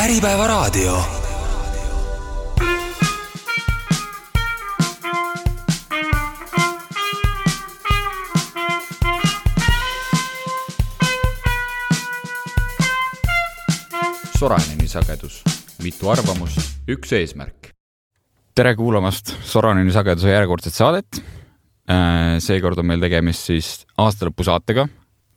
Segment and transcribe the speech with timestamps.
[0.00, 0.96] Äripäevaraadio.
[14.38, 15.42] Soraneni sagedus,
[15.82, 16.56] mitu arvamust,
[16.88, 17.74] üks eesmärk.
[18.54, 21.20] tere kuulamast Soraneni sageduse järjekordset saadet.
[22.38, 24.88] seekord on meil tegemist siis aastalõpusaatega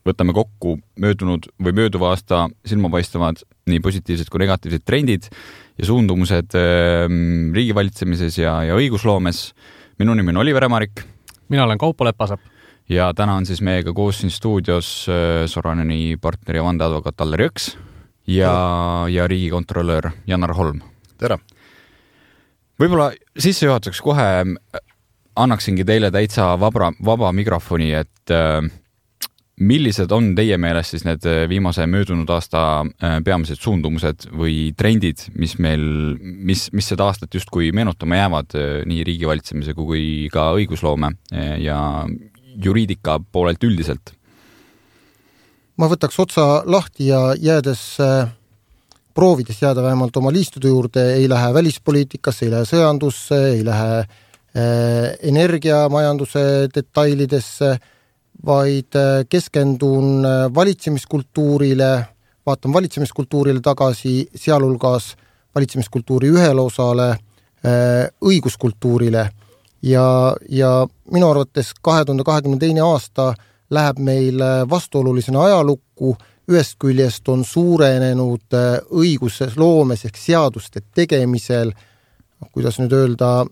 [0.08, 5.30] võtame kokku möödunud või mööduva aasta silmapaistvad nii positiivsed kui negatiivsed trendid
[5.80, 7.06] ja suundumused äh,
[7.56, 9.54] riigivalitsemises ja, ja õigusloomes.
[10.00, 11.06] minu nimi on Oliver Emarik.
[11.50, 12.42] mina olen Kaupo Lepasepp.
[12.90, 17.78] ja täna on siis meiega koos siin stuudios äh, Soraneni partner ja vandeadvokaat Allar Jõks
[18.28, 20.82] ja, ja riigikontrolör Janar Holm.
[21.18, 21.38] tere!
[22.80, 24.28] võib-olla sissejuhatuseks kohe
[25.36, 28.68] annaksingi teile täitsa vabra, vaba mikrofoni, et äh,
[29.62, 35.28] millised on teie meelest siis need äh, viimase möödunud aasta äh, peamised suundumused või trendid,
[35.38, 35.84] mis meil,
[36.18, 41.14] mis, mis seda aastat justkui meenutama jäävad äh, nii riigivalitsemise kui ka õigusloome
[41.62, 41.78] ja
[42.64, 44.16] juriidika poolelt üldiselt?
[45.78, 47.82] ma võtaks otsa lahti ja jäädes,
[49.18, 54.04] proovides jääda vähemalt oma liistude juurde, ei lähe välispoliitikasse, ei lähe sõjandusse, ei lähe
[55.34, 56.44] energiamajanduse
[56.76, 57.72] detailidesse
[58.46, 62.06] vaid äh, keskendun äh, valitsemiskultuurile,
[62.46, 65.16] vaatan valitsemiskultuurile tagasi, sealhulgas
[65.56, 69.30] valitsemiskultuuri ühele osale, äh, õiguskultuurile.
[69.84, 73.34] Ja, ja minu arvates kahe tuhande kahekümne teine aasta
[73.70, 76.16] läheb meil vastuolulisena ajalukku,
[76.48, 78.56] ühest küljest on suurenenud
[78.92, 81.74] õigusloomes ehk seaduste tegemisel,
[82.52, 83.44] kuidas nüüd öelda,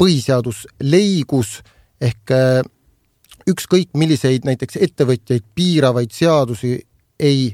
[0.00, 1.58] põhiseadusleigus
[2.00, 2.32] ehk
[3.50, 6.78] ükskõik milliseid näiteks ettevõtjaid piiravaid seadusi
[7.20, 7.52] ei,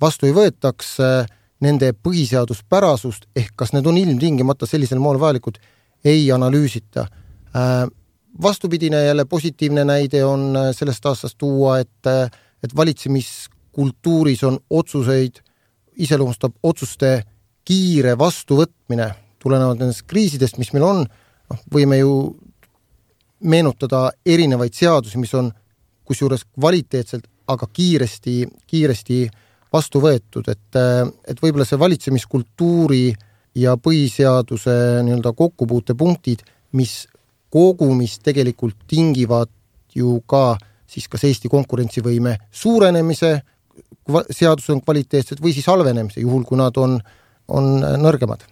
[0.00, 0.96] vastu ei võetaks,
[1.64, 5.58] nende põhiseaduspärasust ehk kas need on ilmtingimata sellisel moel vajalikud,
[6.04, 7.06] ei analüüsita.
[8.42, 12.10] Vastupidine jälle positiivne näide on sellest aastast tuua, et,
[12.62, 15.38] et valitsemiskultuuris on otsuseid,
[15.96, 17.22] iseloomustab otsuste
[17.64, 19.08] kiire vastuvõtmine
[19.38, 22.14] tulenevalt nendest kriisidest, mis meil on, noh, võime ju
[23.44, 25.50] meenutada erinevaid seadusi, mis on
[26.04, 29.18] kusjuures kvaliteetselt, aga kiiresti, kiiresti
[29.72, 30.78] vastu võetud, et,
[31.28, 33.08] et võib-olla see valitsemiskultuuri
[33.60, 36.44] ja põhiseaduse nii-öelda kokkupuutepunktid,
[36.78, 37.04] mis
[37.54, 39.50] kogumis tegelikult tingivad
[39.94, 40.56] ju ka
[40.90, 43.36] siis kas Eesti konkurentsivõime suurenemise,
[44.30, 46.98] seadused on kvaliteetsed, või siis halvenemise, juhul kui nad on,
[47.48, 47.70] on
[48.02, 48.44] nõrgemad.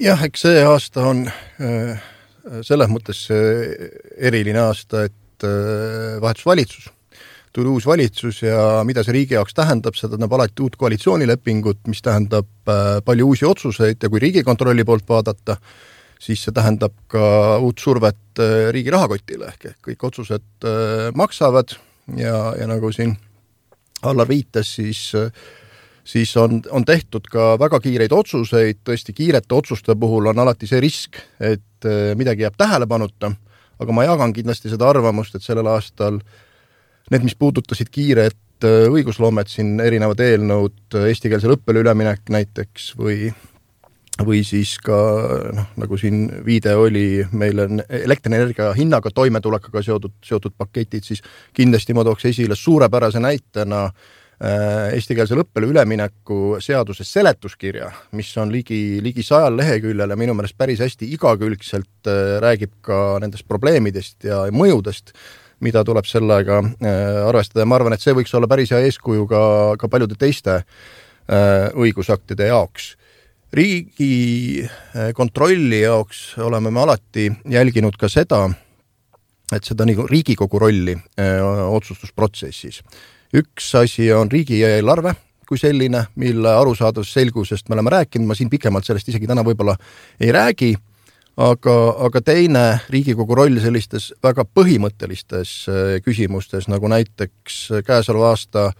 [0.00, 1.26] jah, eks see aasta on
[1.60, 2.13] äh
[2.62, 6.90] selles mõttes eriline aasta, et äh, vahetus valitsus.
[7.54, 12.02] tuli uus valitsus ja mida see riigi jaoks tähendab, see tähendab alati uut koalitsioonilepingut, mis
[12.02, 15.56] tähendab äh, palju uusi otsuseid ja kui Riigikontrolli poolt vaadata,
[16.18, 20.66] siis see tähendab ka uut survet äh, riigi rahakotile, ehk kõik otsused
[21.14, 21.76] maksavad
[22.16, 23.16] ja, ja nagu siin
[24.04, 25.14] Allar viitas, siis
[26.04, 30.80] siis on, on tehtud ka väga kiireid otsuseid, tõesti kiirete otsuste puhul on alati see
[30.84, 33.32] risk, et äh, midagi jääb tähelepanuta,
[33.80, 36.20] aga ma jagan kindlasti seda arvamust, et sellel aastal
[37.12, 43.32] need, mis puudutasid kiiret äh, õigusloomet, siin erinevad eelnõud, äh, eestikeelsele õppele üleminek näiteks või
[44.14, 44.94] või siis ka
[45.56, 51.96] noh, nagu siin viide oli, meil on elektrienergia hinnaga toimetulekuga seotud, seotud paketid, siis kindlasti
[51.98, 59.22] ma tooks esile suurepärase näitena Äh, eestikeelsele õppele ülemineku seaduse seletuskirja, mis on ligi, ligi
[59.22, 65.12] sajal leheküljel ja minu meelest päris hästi igakülgselt äh, räägib ka nendest probleemidest ja mõjudest,
[65.64, 67.60] mida tuleb sellega äh, arvestada.
[67.62, 69.42] Ja ma arvan, et see võiks olla päris hea eeskuju ka,
[69.80, 70.54] ka paljude teiste
[71.24, 72.84] õigusaktide jaoks.
[73.56, 78.52] Riigikontrolli jaoks oleme me alati jälginud ka seda,
[79.48, 81.40] et seda nagu Riigikogu rolli öö,
[81.78, 82.84] otsustusprotsessis
[83.34, 85.14] üks asi on riigieelarve
[85.48, 89.74] kui selline, mille arusaadavast selgusest me oleme rääkinud, ma siin pikemalt sellest isegi täna võib-olla
[90.22, 90.70] ei räägi,
[91.36, 91.74] aga,
[92.06, 98.70] aga teine Riigikogu roll sellistes väga põhimõttelistes äh, küsimustes, nagu näiteks käesoleva aasta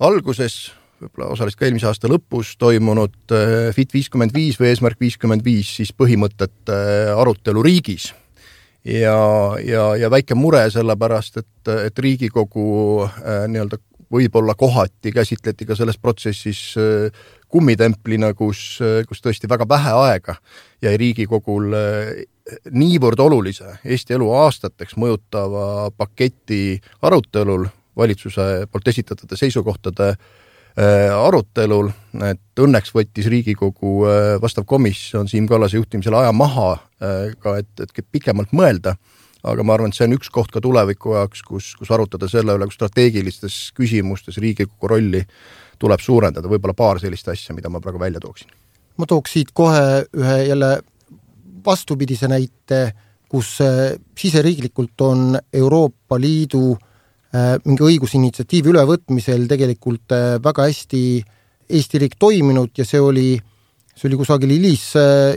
[0.00, 0.72] alguses,
[1.02, 3.36] võib-olla osaliselt ka eelmise aasta lõpus toimunud
[3.76, 6.80] Fit viiskümmend viis või Eesmärk viiskümmend viis siis põhimõtete
[7.18, 8.12] arutelu riigis
[8.84, 9.18] ja,
[9.64, 12.66] ja, ja väike mure sellepärast, et, et Riigikogu
[13.06, 13.78] äh, nii-öelda
[14.12, 20.36] võib-olla kohati käsitleti ka selles protsessis äh, kummitemplina, kus, äh, kus tõesti väga vähe aega
[20.84, 22.12] jäi Riigikogul äh,
[22.74, 30.14] niivõrd olulise Eesti elu aastateks mõjutava paketi arutelul valitsuse poolt esitatud seisukohtade
[30.72, 31.90] arutelul,
[32.24, 34.06] et õnneks võttis Riigikogu
[34.40, 36.70] vastav komisjon Siim Kallase juhtimisel aja maha
[37.42, 38.94] ka, et, et pikemalt mõelda
[39.42, 42.54] aga ma arvan, et see on üks koht ka tuleviku jaoks, kus, kus arutada selle
[42.56, 45.22] üle, kus strateegilistes küsimustes Riigikogu rolli
[45.82, 48.52] tuleb suurendada, võib-olla paar sellist asja, mida ma praegu välja tooksin.
[48.96, 50.70] ma tooks siit kohe ühe jälle
[51.64, 52.92] vastupidise näite,
[53.28, 56.91] kus äh, siseriiklikult on Euroopa Liidu äh,
[57.32, 61.04] mingi õigusinitsiatiivi ülevõtmisel tegelikult äh, väga hästi
[61.72, 63.28] Eesti riik toiminud ja see oli,
[63.96, 64.90] see oli kusagil hilis,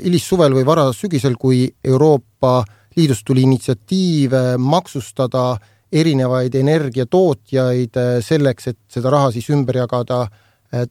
[0.03, 2.57] hilissuvel või varasügisel, kui Euroopa
[2.97, 5.53] liidust tuli initsiatiiv maksustada
[5.95, 10.25] erinevaid energiatootjaid selleks, et seda raha siis ümber jagada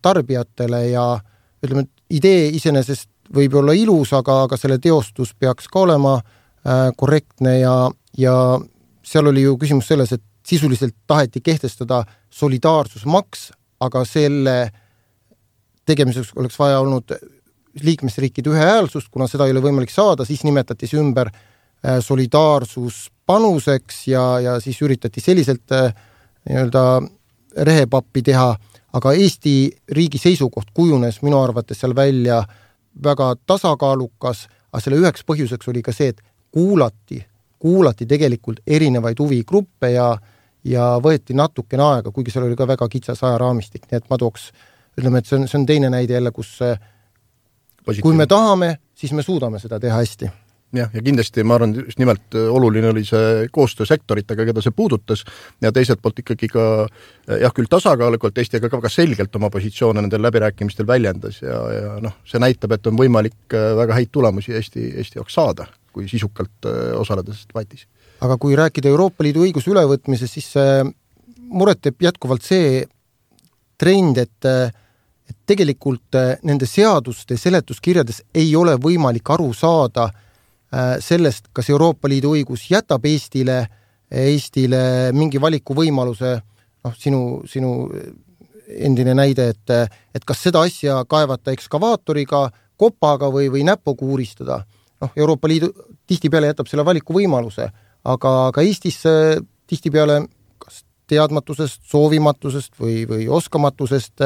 [0.00, 1.04] tarbijatele ja
[1.60, 6.14] ütleme, et idee iseenesest võib olla ilus, aga, aga selle teostus peaks ka olema
[6.96, 7.74] korrektne ja,
[8.16, 8.36] ja
[9.04, 13.50] seal oli ju küsimus selles, et sisuliselt taheti kehtestada solidaarsusmaks,
[13.80, 14.70] aga selle
[15.86, 17.16] tegemiseks oleks vaja olnud
[17.82, 21.40] liikmesriikide ühehäälsust, kuna seda ei ole võimalik saada, siis nimetati see ümber äh,
[21.84, 25.92] Äh, solidaarsuspanuseks ja, ja siis üritati selliselt äh,
[26.48, 27.02] nii-öelda
[27.68, 28.56] rehepappi teha,
[28.96, 32.44] aga Eesti riigi seisukoht kujunes minu arvates seal välja
[33.04, 36.22] väga tasakaalukas, aga selle üheks põhjuseks oli ka see, et
[36.56, 37.20] kuulati,
[37.60, 40.16] kuulati tegelikult erinevaid huvigruppe ja
[40.64, 44.50] ja võeti natukene aega, kuigi seal oli ka väga kitsas ajaraamistik, nii et ma tooks,
[44.98, 46.56] ütleme, et see on, see on teine näide jälle, kus
[47.84, 48.02] Positiivne.
[48.02, 50.30] kui me tahame, siis me suudame seda teha hästi
[50.78, 54.74] jah, ja kindlasti ma arvan, just nimelt äh, oluline oli see koostöö sektoritega, keda see
[54.76, 55.24] puudutas,
[55.62, 59.50] ja teiselt poolt ikkagi ka äh, jah, küll tasakaalukalt Eesti, aga ka väga selgelt oma
[59.54, 64.12] positsioone nendel läbirääkimistel väljendas ja, ja noh, see näitab, et on võimalik äh, väga häid
[64.14, 66.66] tulemusi Eesti, Eesti jaoks saada, kui sisukalt
[66.98, 67.86] osaleda selles debatis.
[68.24, 70.50] Aga kui rääkida Euroopa Liidu õiguse ülevõtmisest, siis
[71.52, 72.82] muret teeb jätkuvalt see
[73.78, 74.50] trend, et
[75.24, 80.10] et tegelikult nende seaduste seletuskirjades ei ole võimalik aru saada,
[80.74, 83.60] Äh, sellest, kas Euroopa Liidu õigus jätab Eestile,
[84.10, 86.32] Eestile mingi valikuvõimaluse,
[86.82, 87.74] noh, sinu, sinu
[88.88, 92.48] endine näide, et, et kas seda asja kaevata ekskavaatoriga,
[92.80, 94.64] kopaga või, või näpuga uuristada.
[95.04, 95.70] noh, Euroopa Liidu
[96.10, 97.68] tihtipeale jätab selle valikuvõimaluse,
[98.04, 99.00] aga, aga Eestis
[99.70, 100.22] tihtipeale
[100.62, 104.24] kas teadmatusest, soovimatusest või, või oskamatusest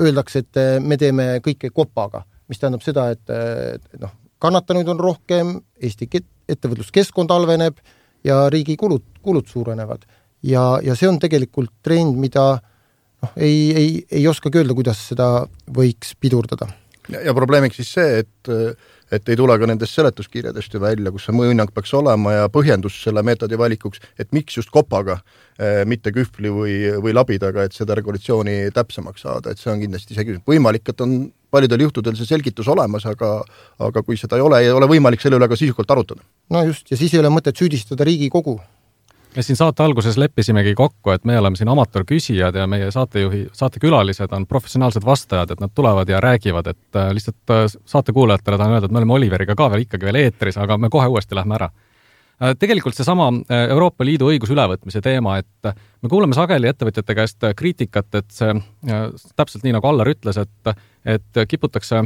[0.00, 4.12] öeldakse, et me teeme kõike kopaga, mis tähendab seda, et, et noh,
[4.42, 6.08] kannatanuid on rohkem, Eesti
[6.48, 7.80] ettevõtluskeskkond halveneb
[8.26, 10.06] ja riigi kulud, kulud suurenevad.
[10.42, 12.46] ja, ja see on tegelikult trend, mida
[13.22, 16.68] noh, ei, ei, ei oskagi öelda, kuidas seda võiks pidurdada.
[17.08, 18.52] ja probleemiks siis see, et
[19.12, 22.98] et ei tule ka nendest seletuskirjadest ju välja, kus see mõjuhinnang peaks olema ja põhjendus
[23.04, 25.20] selle meetodi valikuks, et miks just kopaga,
[25.88, 30.26] mitte kühvli või, või labidaga, et seda regulatsiooni täpsemaks saada, et see on kindlasti see
[30.26, 30.46] küsimus.
[30.48, 31.18] võimalik, et on
[31.50, 33.38] paljudel juhtudel see selgitus olemas, aga
[33.86, 36.26] aga kui seda ei ole, ei ole võimalik selle üle ka sisukalt arutada.
[36.50, 38.58] no just, ja siis ei ole mõtet süüdistada Riigikogu.
[39.36, 44.32] Me siin saate alguses leppisimegi kokku, et me oleme siin amatöörküsijad ja meie saatejuhi, saatekülalised
[44.32, 48.88] on professionaalsed vastajad, et nad tulevad ja räägivad, et äh, lihtsalt äh, saatekuulajatele tahan öelda,
[48.88, 51.70] et me oleme Oliveriga ka veel ikkagi veel eetris, aga me kohe uuesti lähme ära
[52.42, 55.68] Äh, tegelikult seesama Euroopa Liidu õiguse ülevõtmise teema, et
[56.04, 58.52] me kuuleme sageli ettevõtjate käest kriitikat, et see
[59.36, 62.00] täpselt nii, nagu Allar ütles, et et kiputakse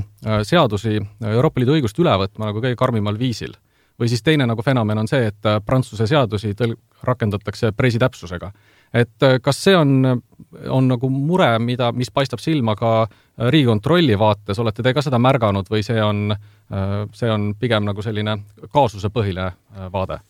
[0.44, 3.54] seadusi, Euroopa Liidu õigust üle võtma nagu kõige karmimal viisil.
[4.00, 8.52] Või siis teine nagu fenomen on see, et Prantsuse seadusi tõl-, rakendatakse presitäpsusega
[8.94, 10.22] et äh, kas see on,
[10.68, 15.20] on nagu mure, mida, mis paistab silma ka äh, Riigikontrolli vaates, olete te ka seda
[15.22, 18.40] märganud või see on, äh, see on pigem nagu selline
[18.72, 19.50] kaasusepõhine
[19.94, 20.20] vaade?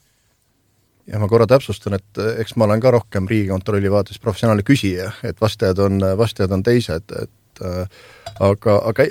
[1.11, 5.41] ja ma korra täpsustan, et eks ma olen ka rohkem Riigikontrolli vaates professionaalne küsija, et
[5.41, 8.03] vastajad on, vastajad on teised, et äh,
[8.45, 9.09] aga, aga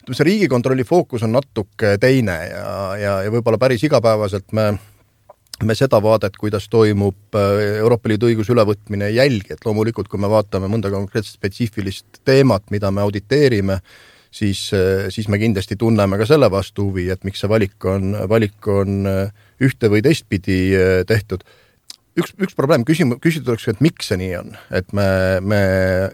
[0.00, 4.72] ütleme, see Riigikontrolli fookus on natuke teine ja, ja, ja võib-olla päris igapäevaselt me
[5.64, 10.20] me seda vaadet, kuidas toimub äh, Euroopa Liidu õiguse ülevõtmine, ei jälgi, et loomulikult, kui
[10.20, 13.80] me vaatame mõnda konkreetset spetsiifilist teemat, mida me auditeerime,
[14.32, 18.14] siis, äh, siis me kindlasti tunneme ka selle vastu huvi, et miks see valik on,
[18.30, 20.60] valik on äh, ühte või teistpidi
[21.08, 21.44] tehtud.
[22.20, 25.06] Üks, üks probleem, küsima, küsida tuleks, et miks see nii on, et me,
[25.42, 25.60] me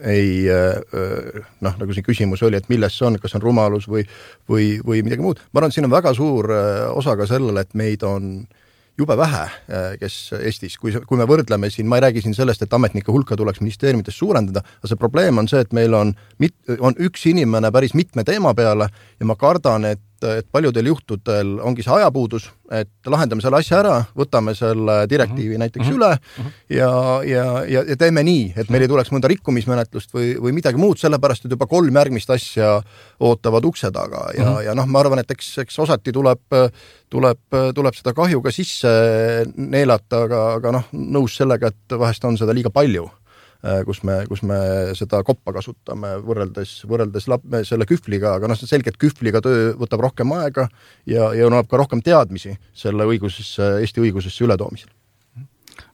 [0.09, 4.05] ei noh, nagu siin küsimus oli, et milles see on, kas see on rumalus või
[4.49, 6.51] või, või midagi muud, ma arvan, et siin on väga suur
[6.93, 8.63] osa ka sellele, et meid on äh,
[8.97, 12.63] jube vähe, äh, kes Eestis, kui, kui me võrdleme siin, ma ei räägi siin sellest,
[12.65, 16.57] et ametnike hulka tuleks ministeeriumites suurendada, aga see probleem on see, et meil on mit-,
[16.79, 21.83] on üks inimene päris mitme teema peale ja ma kardan, et et paljudel juhtudel ongi
[21.85, 25.59] see ajapuudus, et lahendame selle asja ära, võtame selle direktiivi mm -hmm.
[25.63, 25.97] näiteks mm -hmm.
[25.97, 26.51] üle mm -hmm.
[26.77, 26.91] ja,
[27.23, 30.97] ja, ja, ja teeme nii, et meil ei tuleks mõnda rikkumismenetlust või, või midagi muud,
[30.97, 32.81] sellepärast et juba kolm järgmist asja
[33.19, 34.65] ootavad ukse taga ja mm, -hmm.
[34.65, 36.41] ja noh, ma arvan, et eks, eks osati tuleb,
[37.09, 37.39] tuleb,
[37.75, 38.87] tuleb seda kahju ka sisse
[39.55, 43.09] neelata, aga, aga noh, nõus sellega, et vahest on seda liiga palju
[43.85, 44.57] kus me, kus me
[44.97, 49.73] seda koppa kasutame võrreldes, võrreldes lap-, selle kühvliga, aga noh, see selge, et kühvliga töö
[49.79, 50.67] võtab rohkem aega
[51.09, 54.93] ja, ja nõuab ka rohkem teadmisi selle õigusesse, Eesti õigusesse ületoomisel.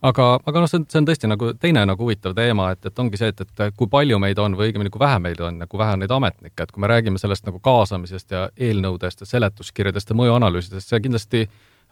[0.03, 2.99] Aga, aga noh, see on, see on tõesti nagu teine nagu huvitav teema, et, et
[2.99, 5.67] ongi see, et, et kui palju meid on või õigemini, kui vähe meid on ja
[5.69, 9.29] kui vähe on neid ametnikke, et kui me räägime sellest nagu kaasamisest ja eelnõudest ja
[9.29, 11.45] seletuskirjadest ja mõjuanalüüsidest, see kindlasti,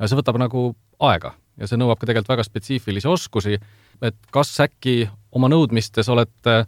[0.04, 0.72] see võtab nagu
[1.08, 3.58] aega ja see nõuab ka tegelikult väga spetsiifilisi oskusi,
[4.02, 5.04] et kas äkki
[5.38, 6.66] oma nõudmistes olete äh,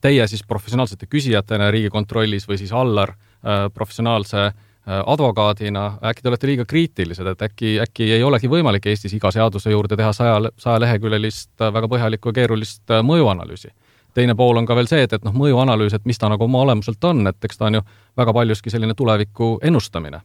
[0.00, 4.54] teie siis professionaalsete küsijatena Riigikontrollis või siis Allar äh, professionaalse äh,
[5.00, 9.72] advokaadina, äkki te olete liiga kriitilised, et äkki, äkki ei olegi võimalik Eestis iga seaduse
[9.72, 13.72] juurde teha saja, sajaleheküljelist väga põhjalikku ja keerulist mõjuanalüüsi?
[14.12, 16.60] teine pool on ka veel see, et, et noh, mõjuanalüüs, et mis ta nagu oma
[16.66, 17.80] olemuselt on, et eks ta on ju
[18.20, 20.20] väga paljuski selline tuleviku ennustamine.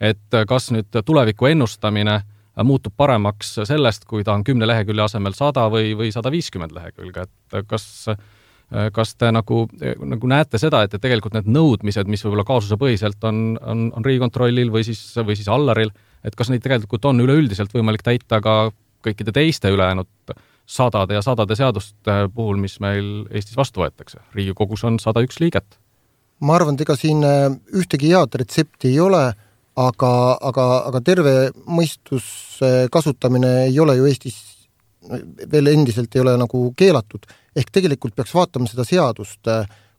[0.00, 2.20] et kas nüüd tuleviku ennustamine
[2.60, 7.26] muutub paremaks sellest, kui ta on kümne lehekülje asemel sada või, või sada viiskümmend lehekülge,
[7.26, 8.06] et kas
[8.92, 9.66] kas te nagu,
[10.08, 14.72] nagu näete seda, et, et tegelikult need nõudmised, mis võib-olla kaasusepõhiselt on, on, on Riigikontrollil
[14.72, 15.92] või siis, või siis Allaril,
[16.24, 18.56] et kas neid tegelikult on üleüldiselt võimalik täita ka
[19.04, 20.34] kõikide teiste ülejäänud
[20.66, 24.22] sadade ja sadade seaduste puhul, mis meil Eestis vastu võetakse.
[24.34, 25.78] riigikogus on sada üks liiget.
[26.40, 27.22] ma arvan, et ega siin
[27.76, 29.32] ühtegi head retsepti ei ole
[29.80, 31.34] aga, aga, aga terve
[31.66, 34.40] mõistuse kasutamine ei ole ju Eestis
[35.52, 37.24] veel endiselt ei ole nagu keelatud,
[37.56, 39.50] ehk tegelikult peaks vaatama seda seadust,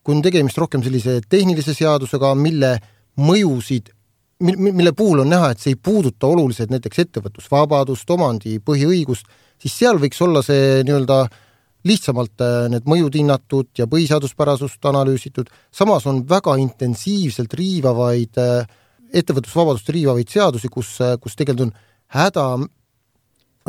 [0.04, 2.74] kui on tegemist rohkem sellise tehnilise seadusega, mille
[3.20, 3.92] mõjusid,
[4.44, 9.28] mille puhul on näha, et see ei puuduta oluliselt näiteks ettevõtlusvabadust, omandi põhiõigust,
[9.62, 11.24] siis seal võiks olla see nii-öelda
[11.88, 18.64] lihtsamalt äh, need mõjud hinnatud ja põhiseaduspärasust analüüsitud, samas on väga intensiivselt riivavaid äh,
[19.14, 21.76] ettevõtlusvabadust riivavaid seadusi, kus, kus tegelikult on
[22.14, 22.46] häda,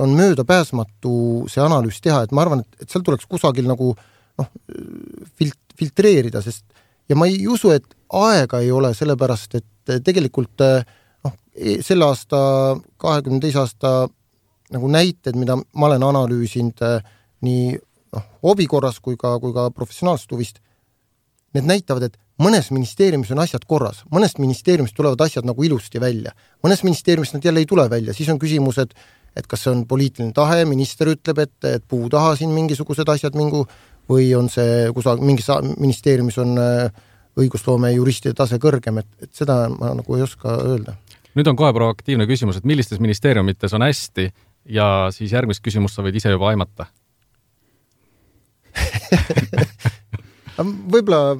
[0.04, 1.14] on möödapääsmatu
[1.52, 4.50] see analüüs teha, et ma arvan, et, et seal tuleks kusagil nagu noh,
[5.38, 6.64] filt-, filtreerida, sest
[7.08, 12.40] ja ma ei usu, et aega ei ole, sellepärast et tegelikult noh, e-, selle aasta,
[13.00, 13.94] kahekümne teise aasta
[14.74, 16.82] nagu näited, mida ma olen analüüsinud
[17.44, 17.74] nii
[18.16, 20.60] noh, hobi korras kui ka, kui ka professionaalsest huvist,
[21.54, 26.34] need näitavad, et mõnes ministeeriumis on asjad korras, mõnest ministeeriumist tulevad asjad nagu ilusti välja,
[26.64, 28.96] mõnes ministeeriumis nad jälle ei tule välja, siis on küsimus, et
[29.34, 33.34] et kas see on poliitiline tahe, minister ütleb, et, et puu taha siin mingisugused asjad
[33.34, 33.64] mingu
[34.10, 37.02] või on see kusagil mingis ministeeriumis on äh,
[37.40, 40.94] õigusloome juristide tase kõrgem, et, et seda ma nagu ei oska öelda.
[41.34, 44.28] nüüd on kohe proaktiivne küsimus, et millistes ministeeriumites on hästi
[44.76, 46.86] ja siis järgmist küsimust sa võid ise juba aimata.
[50.94, 51.34] Võib-olla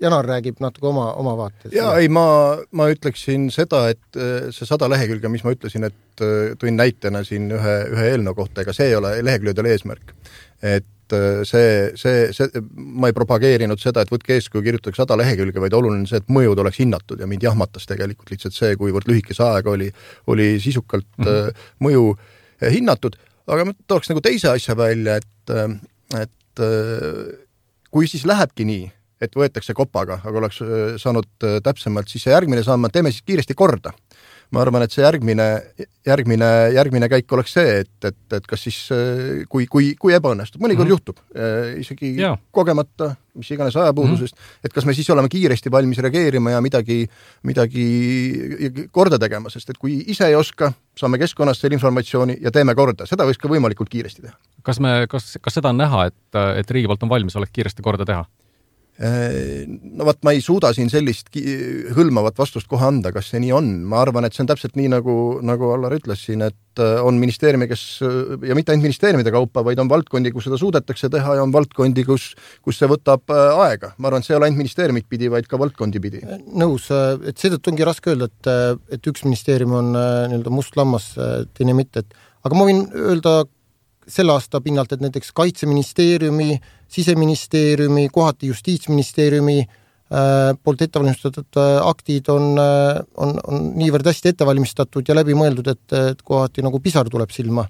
[0.00, 1.74] Janar räägib natuke oma, oma vaatest.
[1.76, 2.24] jaa, ei ma,
[2.72, 7.20] ma ütleksin seda, et äh, see sada lehekülge, mis ma ütlesin, et äh, tõin näitena
[7.26, 10.14] siin ühe, ühe eelnõu kohta, ega see ei ole leheküljedel eesmärk.
[10.64, 15.60] et äh, see, see, see, ma ei propageerinud seda, et võtke eeskuju, kirjutage sada lehekülge,
[15.60, 19.10] vaid oluline on see, et mõjud oleks hinnatud ja mind jahmatas tegelikult lihtsalt see, kuivõrd
[19.10, 19.90] lühikese ajaga oli,
[20.32, 21.66] oli sisukalt mm -hmm.
[21.84, 22.06] mõju
[22.72, 23.20] hinnatud,
[23.52, 25.54] aga ma tooks nagu teise asja välja, et,
[26.20, 26.64] et
[27.90, 28.88] kui siis lähebki nii,
[29.20, 33.26] et võetakse kopaga, aga oleks äh, saanud äh, täpsemalt, siis see järgmine samm, teeme siis
[33.26, 33.92] kiiresti korda.
[34.50, 35.44] ma arvan, et see järgmine,
[36.08, 40.58] järgmine, järgmine käik oleks see, et, et, et kas siis äh, kui, kui, kui ebaõnnestub,
[40.64, 41.12] mõnikord mm -hmm.
[41.14, 41.20] juhtub,
[41.78, 42.32] isegi ja.
[42.50, 44.64] kogemata, mis iganes ajapuudusest mm, -hmm.
[44.64, 47.06] et kas me siis oleme kiiresti valmis reageerima ja midagi,
[47.42, 47.86] midagi
[48.90, 53.06] korda tegema, sest et kui ise ei oska, saame keskkonnast selle informatsiooni ja teeme korda,
[53.06, 54.34] seda võiks ka võimalikult kiiresti teha.
[54.62, 58.04] kas me, kas, kas seda on näha, et, et riigi poolt on valmisolek kiiresti korda
[58.04, 58.26] teha?
[59.00, 61.30] Äh, no vot, ma ei suuda siin sellist
[61.96, 64.90] hõlmavat vastust kohe anda, kas see nii on, ma arvan, et see on täpselt nii,
[64.92, 65.14] nagu,
[65.46, 67.84] nagu Allar ütles siin, et äh, on ministeeriume, kes
[68.44, 72.04] ja mitte ainult ministeeriumide kaupa, vaid on valdkondi, kus seda suudetakse teha ja on valdkondi,
[72.04, 73.94] kus, kus see võtab äh, aega.
[73.96, 76.20] ma arvan, et see ei ole ainult ministeeriumit pidi, vaid ka valdkondi pidi.
[76.60, 81.14] nõus, et seetõttu ongi raske öelda, et, et üks ministeerium on nii-öelda must lammas,
[81.56, 83.38] teine mitte, et aga ma võin öelda
[84.10, 86.58] selle aasta pinnalt, et näiteks Kaitseministeeriumi,
[86.90, 94.48] Siseministeeriumi, kohati Justiitsministeeriumi äh, poolt ettevalmistatud äh, aktid on, äh, on, on niivõrd hästi ette
[94.48, 97.68] valmistatud ja läbimõeldud, et, et kohati nagu pisar tuleb silma.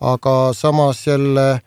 [0.00, 1.60] aga samas jälle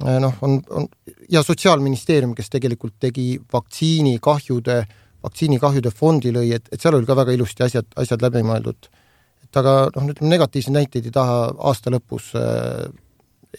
[0.00, 0.86] noh, on, on
[1.28, 4.84] ja Sotsiaalministeerium, kes tegelikult tegi vaktsiinikahjude
[5.24, 8.88] vaktsiinikahjude fondi lõi, et, et seal oli ka väga ilusti asjad, asjad läbi mõeldud.
[9.48, 11.38] et aga noh, ütleme negatiivseid näiteid ei taha
[11.70, 12.86] aasta lõpus äh,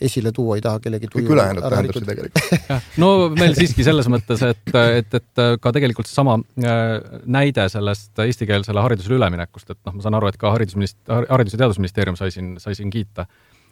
[0.01, 2.87] esile tuua, ei taha kellegi kõik ülejäänud tähendab see tegelikult.
[3.01, 6.95] No meil siiski selles mõttes, et, et, et ka tegelikult seesama äh,
[7.29, 11.63] näide sellest eestikeelsele haridusele üleminekust, et noh, ma saan aru, et ka haridusminist-, Haridus- ja
[11.63, 13.27] Teadusministeerium sai siin, sai siin kiita.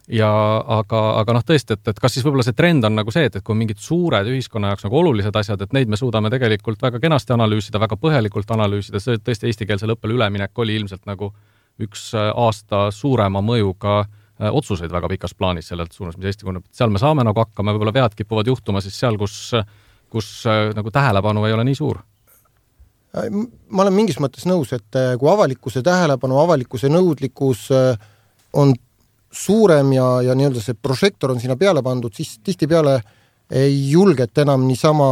[0.08, 0.30] Ja
[0.78, 3.34] aga, aga noh, tõesti, et, et kas siis võib-olla see trend on nagu see, et,
[3.36, 7.02] et kui mingid suured ühiskonna jaoks nagu olulised asjad, et neid me suudame tegelikult väga
[7.04, 11.34] kenasti analüüsida, väga põhjalikult analüüsida, see tõesti eestikeelsele õppele üleminek oli ilmselt nagu
[11.84, 16.66] üks äh, aasta suurema mõjuga äh, otsuseid väga pikas plaanis selles suunas, mis Eesti kujuneb,
[16.72, 19.52] seal me saame nagu hakkama, võib-olla vead kipuvad juhtuma siis seal, kus,
[20.14, 22.04] kus äh, nagu tähelepanu ei ole nii suur
[23.18, 27.64] ma olen mingis mõttes nõus, et kui avalikkuse tähelepanu, avalikkuse nõudlikkus
[28.54, 28.74] on
[29.34, 33.00] suurem ja, ja nii-öelda see prožektor on sinna peale pandud, siis tihtipeale
[33.52, 35.08] ei julgeta enam niisama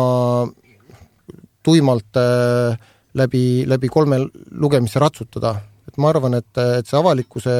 [1.65, 2.77] tuimalt äh,
[3.13, 4.19] läbi, läbi kolme
[4.51, 5.55] lugemise ratsutada.
[5.87, 7.55] et ma arvan, et, et see avalikkuse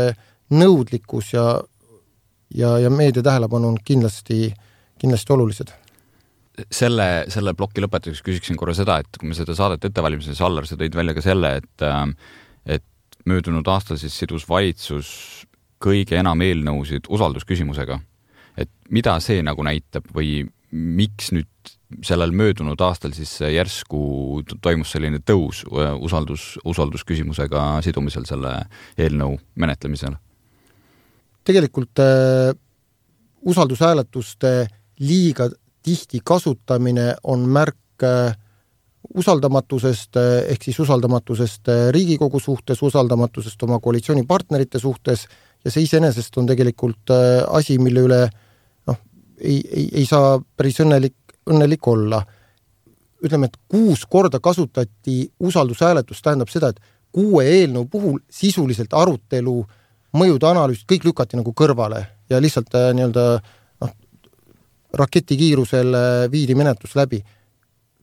[0.53, 1.45] nõudlikkus ja,
[2.53, 4.51] ja, ja meedia tähelepanu on kindlasti,
[5.01, 5.73] kindlasti olulised
[6.71, 10.67] selle, selle ploki lõpetuseks küsiksin korra seda, et kui me seda saadet ette valmistasime, Allar,
[10.67, 11.87] sa tõid välja ka selle, et
[12.77, 12.85] et
[13.25, 15.09] möödunud aastal siis sidus valitsus
[15.83, 17.99] kõige enam eelnõusid usaldusküsimusega.
[18.57, 25.19] et mida see nagu näitab või miks nüüd sellel möödunud aastal siis järsku toimus selline
[25.19, 28.65] tõus äh, usaldus, usaldusküsimusega sidumisel selle
[28.97, 30.15] eelnõu menetlemisel?
[31.45, 32.55] Tegelikult äh,
[33.45, 34.67] usaldushääletuste
[34.99, 35.49] liiga
[35.83, 38.35] tihti kasutamine on märk äh,
[39.13, 45.27] usaldamatusest, äh, ehk siis usaldamatusest äh, Riigikogu suhtes, usaldamatusest oma koalitsioonipartnerite suhtes
[45.65, 48.21] ja see iseenesest on tegelikult äh, asi, mille üle
[48.87, 48.97] noh,
[49.37, 52.23] ei, ei, ei saa päris õnnelik, õnnelik olla.
[53.25, 56.81] ütleme, et kuus korda kasutati usaldushääletust, tähendab seda, et
[57.15, 59.63] kuue eelnõu puhul sisuliselt arutelu,
[60.15, 63.25] mõjude analüüs, kõik lükati nagu kõrvale ja lihtsalt äh, nii-öelda
[63.83, 63.95] noh,
[65.01, 67.23] raketikiirusel äh, viidi menetlus läbi.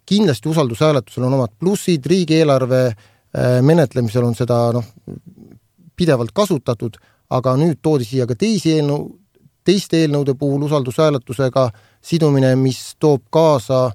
[0.07, 2.93] kindlasti usaldushääletusel on omad plussid, riigieelarve
[3.63, 4.85] menetlemisel on seda noh,
[5.97, 6.99] pidevalt kasutatud
[7.33, 9.07] aga nüüd toodi siia ka teisi eelnõu,
[9.65, 11.69] teiste eelnõude puhul usaldushääletusega
[12.05, 13.91] sidumine, mis toob kaasa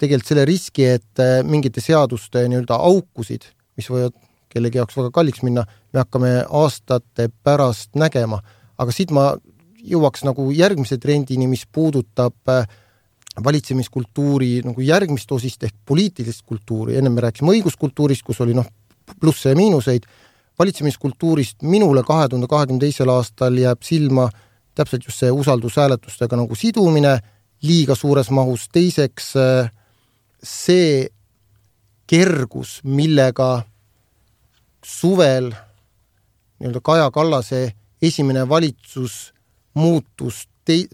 [0.00, 3.46] tegelikult selle riski, et äh, mingite seaduste nii-öelda aukusid,
[3.78, 4.16] mis võivad
[4.54, 6.30] kellegi jaoks väga kalliks minna, me hakkame
[6.62, 8.40] aastate pärast nägema.
[8.78, 9.34] aga siit ma
[9.84, 12.66] jõuaks nagu järgmise trendini, mis puudutab äh,
[13.44, 18.66] valitsemiskultuuri nagu järgmist osist ehk poliitilist kultuuri, ennem me rääkisime õiguskultuurist, kus oli noh,
[19.20, 20.06] plusse ja miinuseid.
[20.58, 24.28] Valitsemiskultuurist minule kahe tuhande kahekümne teisel aastal jääb silma
[24.74, 27.18] täpselt just see usaldushääletustega nagu sidumine
[27.62, 29.32] liiga suures mahus, teiseks
[30.44, 31.06] see
[32.06, 33.64] kergus, millega
[34.86, 35.50] suvel
[36.60, 39.32] nii-öelda Kaja Kallase esimene valitsus
[39.74, 40.44] muutus,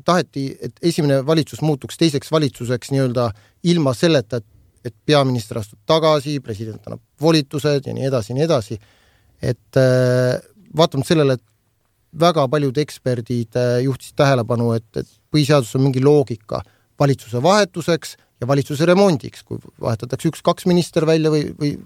[0.05, 3.29] taheti, et esimene valitsus muutuks teiseks valitsuseks nii-öelda
[3.71, 4.47] ilma selleta, et,
[4.85, 8.81] et peaminister astub tagasi, president annab volitused ja nii edasi ja nii edasi.
[9.43, 10.41] Et äh,
[10.77, 16.63] vaatamata sellele, et väga paljud eksperdid äh, juhtisid tähelepanu, et, et põhiseaduses on mingi loogika
[17.01, 21.77] valitsuse vahetuseks ja valitsuse remondiks, kui vahetatakse üks-kaks minister välja või, või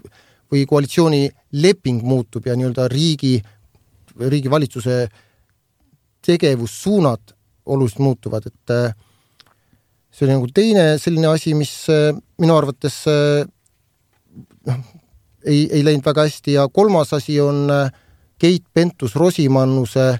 [0.55, 3.37] või koalitsioonileping muutub ja nii-öelda riigi,
[4.19, 4.99] riigivalitsuse
[6.25, 8.95] tegevussuunad oluliselt muutuvad, et äh,
[10.09, 11.73] see oli nagu teine selline asi, mis
[12.39, 13.01] minu arvates
[14.65, 14.79] noh,
[15.45, 17.91] ei, ei läinud väga hästi ja kolmas asi on äh,
[18.39, 20.17] Keit Pentus-Rosimannuse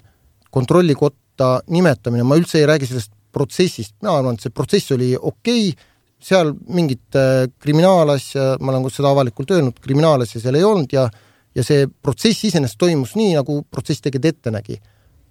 [0.50, 5.68] kontrollikotta nimetamine, ma üldse ei räägi sellest protsessist, mina arvan, et see protsess oli okei.
[5.68, 11.08] okay,, seal mingit äh, kriminaalasja, ma olen seda avalikult öelnud, kriminaalasja seal ei olnud ja
[11.56, 14.80] ja see protsess iseenesest toimus nii, nagu protsess tegelikult ette nägi.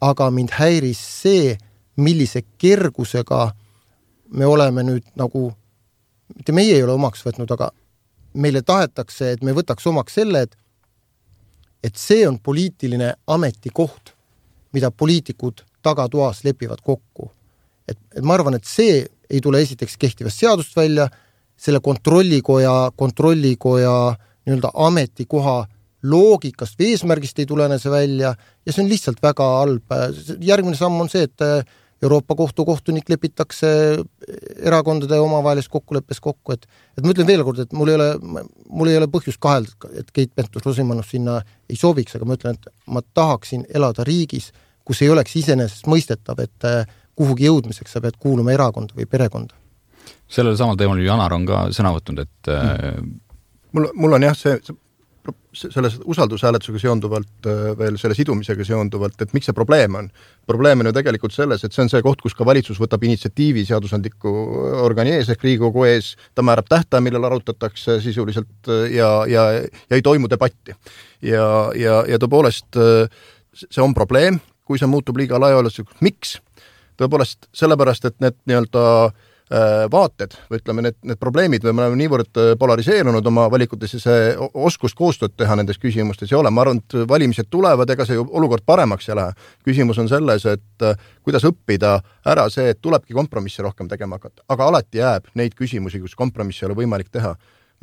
[0.01, 1.53] aga mind häiris see,
[1.97, 3.51] millise kergusega
[4.29, 5.53] me oleme nüüd nagu,
[6.35, 7.69] mitte meie ei ole omaks võtnud, aga
[8.33, 10.57] meile tahetakse, et me võtaks omaks selle, et
[11.85, 14.15] et see on poliitiline ametikoht,
[14.73, 17.31] mida poliitikud tagatoas lepivad kokku.
[17.87, 21.07] et, et ma arvan, et see ei tule esiteks kehtivast seadust välja,
[21.57, 23.95] selle kontrollikoja, kontrollikoja
[24.45, 25.55] nii-öelda ametikoha
[26.05, 29.95] loogikast või eesmärgist ei tulene see välja ja see on lihtsalt väga halb.
[30.41, 31.41] järgmine samm on see, et
[32.03, 33.69] Euroopa Kohtu kohtunik lepitakse
[34.59, 38.09] erakondade omavahelises kokkuleppes kokku, et et ma ütlen veel kord, et mul ei ole,
[38.69, 42.69] mul ei ole põhjust kahelda, et Keit Pentus-Rosimannus sinna ei sobiks, aga ma ütlen, et
[42.91, 44.51] ma tahaksin elada riigis,
[44.85, 46.69] kus ei oleks iseenesestmõistetav, et
[47.15, 49.55] kuhugi jõudmiseks sa pead kuuluma erakonda või perekonda.
[50.27, 53.13] sellel samal teemal Janar on ka sõna võtnud, et mm.
[53.77, 54.81] mul, mul on jah, see, see
[55.55, 57.47] selle usaldushääletusega seonduvalt
[57.79, 60.09] veel selle sidumisega seonduvalt, et miks see probleem on.
[60.47, 63.65] probleem on ju tegelikult selles, et see on see koht, kus ka valitsus võtab initsiatiivi
[63.69, 64.33] seadusandliku
[64.83, 70.05] organi ees ehk Riigikogu ees, ta määrab tähtaja, millal arutatakse sisuliselt ja, ja, ja ei
[70.05, 70.75] toimu debatti.
[71.21, 72.81] ja, ja, ja tõepoolest
[73.55, 76.39] see on probleem, kui see muutub liiga laiaulatuslikuks, miks?
[76.99, 81.99] Tõepoolest sellepärast, et need nii-öelda äh, vaated või ütleme, need, need probleemid või me oleme
[81.99, 84.21] niivõrd äh, polariseerunud oma valikutes ja see
[84.53, 88.25] oskust koostööd teha nendes küsimustes ei ole, ma arvan, et valimised tulevad, ega see ju
[88.31, 89.35] olukord paremaks ei lähe.
[89.65, 94.43] küsimus on selles, et äh, kuidas õppida ära see, et tulebki kompromisse rohkem tegema hakata,
[94.49, 97.35] aga alati jääb neid küsimusi, kus kompromissi ei ole võimalik teha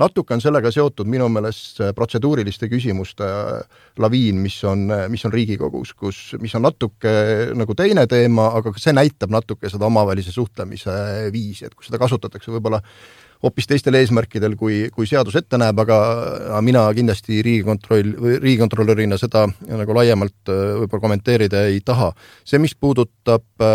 [0.03, 3.27] natuke on sellega seotud minu meelest protseduuriliste küsimuste
[4.03, 7.13] laviin, mis on, mis on Riigikogus, kus, mis on natuke
[7.57, 10.95] nagu teine teema, aga see näitab natuke seda omavahelise suhtlemise
[11.35, 12.83] viisi, et kus seda kasutatakse võib-olla
[13.43, 15.99] hoopis teistel eesmärkidel, kui, kui seadus ette näeb, aga
[16.63, 22.13] mina kindlasti Riigikontroll riigikontrolörina seda nagu laiemalt võib-olla kommenteerida ei taha.
[22.45, 23.67] see, mis puudutab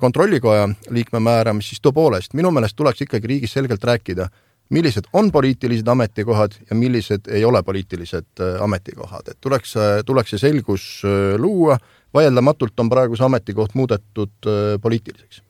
[0.00, 4.28] kontrollikoja liikme määramist, siis tõepoolest, minu meelest tuleks ikkagi riigis selgelt rääkida
[4.68, 10.34] millised on poliitilised ametikohad ja millised ei ole poliitilised äh, ametikohad, et tuleks, äh, tuleks
[10.34, 11.78] see selgus äh, luua,
[12.14, 14.48] vaieldamatult on praegu see ametikoht muudetud
[14.82, 15.42] poliitiliseks.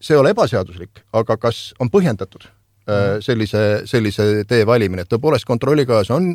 [0.00, 3.20] see ei ole ebaseaduslik, aga kas on põhjendatud mhm.
[3.22, 6.32] sellise, sellise tee valimine, et tõepoolest Kontrollikojas on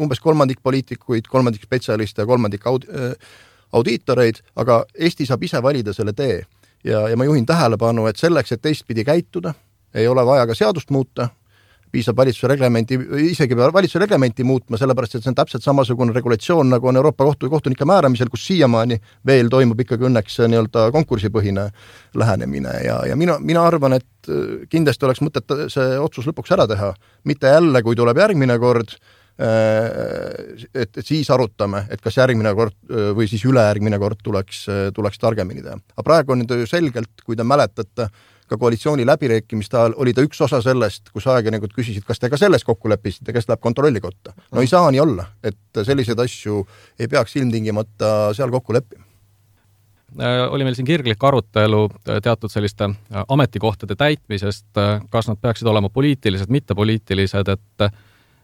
[0.00, 2.86] umbes kolmandik poliitikuid, kolmandik spetsialiste ja kolmandik aud-,
[3.72, 6.44] audiitoreid, aga Eesti saab ise valida selle tee.
[6.84, 9.54] ja, ja ma juhin tähelepanu, et selleks, et teistpidi käituda,
[9.94, 11.28] ei ole vaja ka seadust muuta,
[11.92, 12.98] piisab valitsuse reglementi,
[13.30, 17.50] isegi valitsuse reglementi muutma, sellepärast et see on täpselt samasugune regulatsioon, nagu on Euroopa Kohtu
[17.50, 21.68] kohtunike määramisel, kus siiamaani veel toimub ikkagi õnneks nii-öelda konkursipõhine
[22.18, 26.68] lähenemine ja, ja mina, mina arvan, et äh, kindlasti oleks mõtet see otsus lõpuks ära
[26.70, 26.92] teha,
[27.28, 28.96] mitte jälle, kui tuleb järgmine kord,
[29.42, 34.66] äh, et, et siis arutame, et kas järgmine kord äh, või siis ülejärgmine kord tuleks,
[34.94, 35.78] tuleks targemini teha.
[35.96, 38.10] aga praegu on ju selgelt, kui te mäletate,
[38.50, 42.38] ka koalitsiooni läbirääkimiste ajal oli ta üks osa sellest, kus ajakirjanikud küsisid, kas te ka
[42.40, 44.34] selles kokku leppisite, kes läheb kontrollikotta.
[44.50, 46.64] no ei saa nii olla, et selliseid asju
[46.98, 49.04] ei peaks ilmtingimata seal kokku leppima
[50.18, 54.72] äh, oli meil siin kirglik arutelu äh, teatud selliste äh, ametikohtade täitmisest,
[55.10, 57.90] kas nad peaksid olema poliitilised, mittepoliitilised, et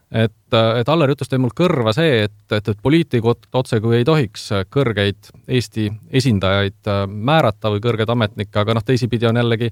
[0.07, 4.45] et, et Allar jutust jäi mul kõrva see, et, et, et poliitikud otsekui ei tohiks
[4.71, 9.67] kõrgeid Eesti esindajaid määrata või kõrgeid ametnikke, aga noh, teisipidi on jällegi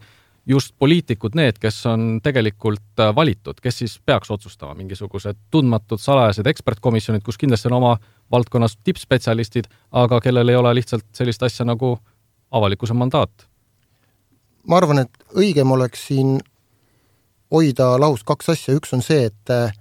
[0.45, 6.47] just poliitikud need, kes on tegelikult äh, valitud, kes siis peaks otsustama, mingisugused tundmatud salajased
[6.47, 7.95] ekspertkomisjonid, kus kindlasti on oma
[8.31, 11.97] valdkonnas tippspetsialistid, aga kellel ei ole lihtsalt sellist asja nagu
[12.51, 13.47] avalikkuse mandaat?
[14.67, 16.39] ma arvan, et õigem oleks siin
[17.53, 19.73] hoida lahus kaks asja, üks on see, et äh,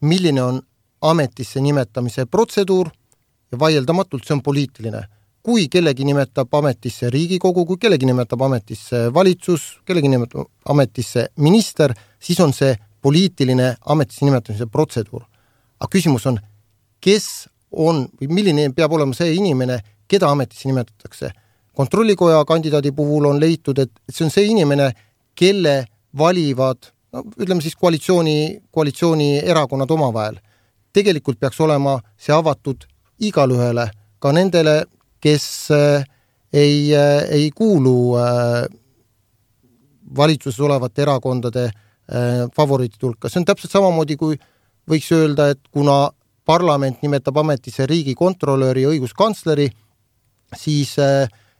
[0.00, 0.62] milline on
[1.04, 2.88] ametisse nimetamise protseduur
[3.52, 5.04] ja vaieldamatult see on poliitiline
[5.44, 12.40] kui kellegi nimetab ametisse Riigikogu, kui kellegi nimetab ametisse valitsus, kellegi nimetab ametisse minister, siis
[12.40, 12.72] on see
[13.04, 15.22] poliitiline ametisse nimetamise protseduur.
[15.80, 16.38] aga küsimus on,
[17.00, 21.30] kes on või milline peab olema see inimene, keda ametisse nimetatakse.
[21.72, 24.92] kontrollikoja kandidaadi puhul on leitud, et see on see inimene,
[25.34, 25.84] kelle
[26.18, 30.40] valivad no ütleme siis koalitsiooni, koalitsioonierakonnad omavahel.
[30.92, 32.88] tegelikult peaks olema see avatud
[33.20, 34.84] igalühele, ka nendele
[35.24, 36.04] kes äh,
[36.52, 38.66] ei, äh, ei kuulu äh,
[40.16, 41.70] valitsuses olevate erakondade
[42.52, 44.34] favoriitide hulka, see on täpselt samamoodi, kui
[44.92, 46.10] võiks öelda, et kuna
[46.44, 49.64] parlament nimetab ametisse riigikontrolöri ja õiguskantsleri,
[50.52, 50.92] siis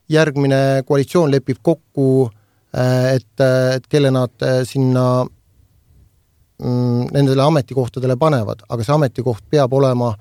[0.05, 2.29] järgmine koalitsioon lepib kokku,
[2.77, 10.13] et, et kelle nad sinna mm, nendele ametikohtadele panevad, aga see ametikoht peab olema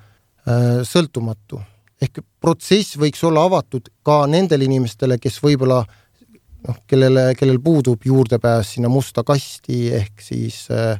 [0.88, 1.60] sõltumatu
[2.04, 8.76] ehk protsess võiks olla avatud ka nendele inimestele, kes võib-olla noh, kellele, kellel puudub juurdepääs
[8.76, 10.98] sinna musta kasti ehk siis äh,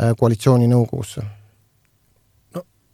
[0.00, 1.24] äh koalitsiooninõukogusse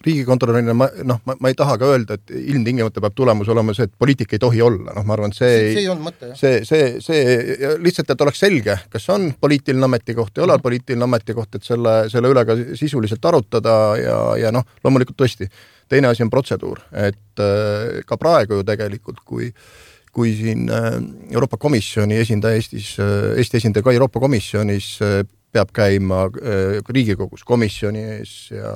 [0.07, 3.89] riigikontrolörina ma noh, ma, ma ei taha ka öelda, et ilmtingimata peab tulemus olema see,
[3.89, 6.33] et poliitik ei tohi olla, noh, ma arvan, et see see, see ei olnud mõte,
[6.33, 6.39] jah.
[6.39, 10.69] see, see, see lihtsalt, et oleks selge, kas on poliitiline ametikoht, ei ole mm -hmm.
[10.69, 15.49] poliitiline ametikoht, et selle, selle üle ka sisuliselt arutada ja, ja noh, loomulikult tõesti
[15.93, 19.53] teine asi on protseduur, et äh, ka praegu ju tegelikult, kui
[20.13, 20.99] kui siin äh,
[21.33, 24.99] Euroopa Komisjoni esindaja Eestis, äh, Eesti esindaja ka Euroopa Komisjonis
[25.53, 28.73] peab käima Riigikogus komisjoni ees ja,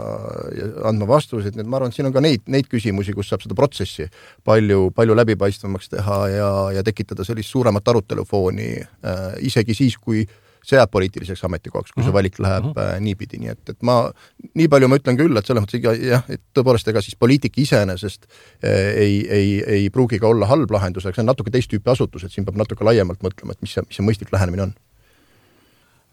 [0.56, 3.30] ja andma vastuseid, nii et ma arvan, et siin on ka neid, neid küsimusi, kus
[3.32, 4.08] saab seda protsessi
[4.46, 10.26] palju, palju läbipaistvamaks teha ja, ja tekitada sellist suuremat arutelufooni äh, isegi siis, kui
[10.66, 12.16] see jääb poliitiliseks ametikohaks, kui see mhm.
[12.16, 13.04] valik läheb mm -hmm.
[13.04, 14.10] niipidi, nii et, et ma,
[14.58, 17.58] nii palju ma ütlen küll, et selles mõttes iga jah, et tõepoolest, ega siis poliitik
[17.62, 18.26] iseenesest
[18.62, 22.24] ei, ei, ei pruugi ka olla halb lahendus, aga see on natuke teist tüüpi asutus,
[22.24, 24.85] et siin peab natuke laiemalt mõtlema, et mis see, mis see mõistlik lähenemine on Äh,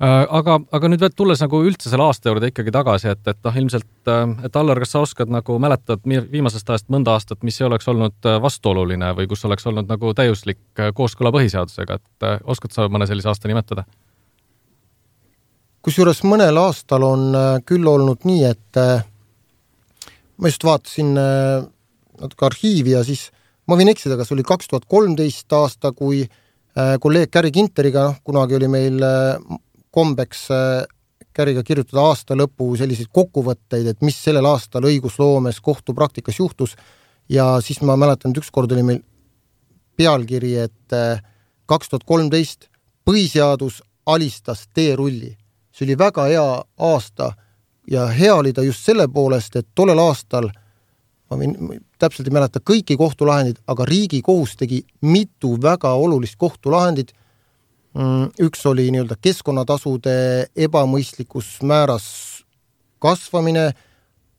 [0.01, 3.57] aga, aga nüüd veel tulles nagu üldse selle aasta juurde ikkagi tagasi, et, et noh,
[3.61, 7.67] ilmselt, äh, et Allar, kas sa oskad nagu mäletad viimasest ajast mõnda aastat, mis ei
[7.67, 12.89] oleks olnud äh, vastuoluline või kus oleks olnud nagu täiuslik kooskõla põhiseadusega, et oskad sa
[12.89, 13.85] mõne sellise aasta nimetada?
[15.83, 17.33] kusjuures mõnel aastal on
[17.67, 18.77] küll olnud nii, et
[20.39, 23.25] ma just vaatasin natuke arhiivi ja siis
[23.67, 26.21] ma võin eksida, kas oli kaks tuhat kolmteist aasta, kui
[27.03, 29.03] kolleeg Gary Ginteriga, noh, kunagi oli meil
[29.93, 30.83] kombeks äh,
[31.33, 36.75] Käriga kirjutada aasta lõpu selliseid kokkuvõtteid, et mis sellel aastal õigusloomes kohtupraktikas juhtus
[37.29, 38.99] ja siis ma mäletan, et ükskord oli meil
[39.97, 41.23] pealkiri, et äh,
[41.65, 42.69] kaks tuhat kolmteist
[43.05, 45.37] põhiseadus alistas teerulli.
[45.73, 47.33] see oli väga hea aasta
[47.89, 50.51] ja hea oli ta just selle poolest, et tollel aastal
[51.31, 57.13] ma võin, täpselt ei mäleta kõiki kohtulahendeid, aga Riigikohus tegi mitu väga olulist kohtulahendit
[58.41, 60.13] üks oli nii-öelda keskkonnatasude
[60.65, 62.07] ebamõistlikus määras
[63.03, 63.67] kasvamine,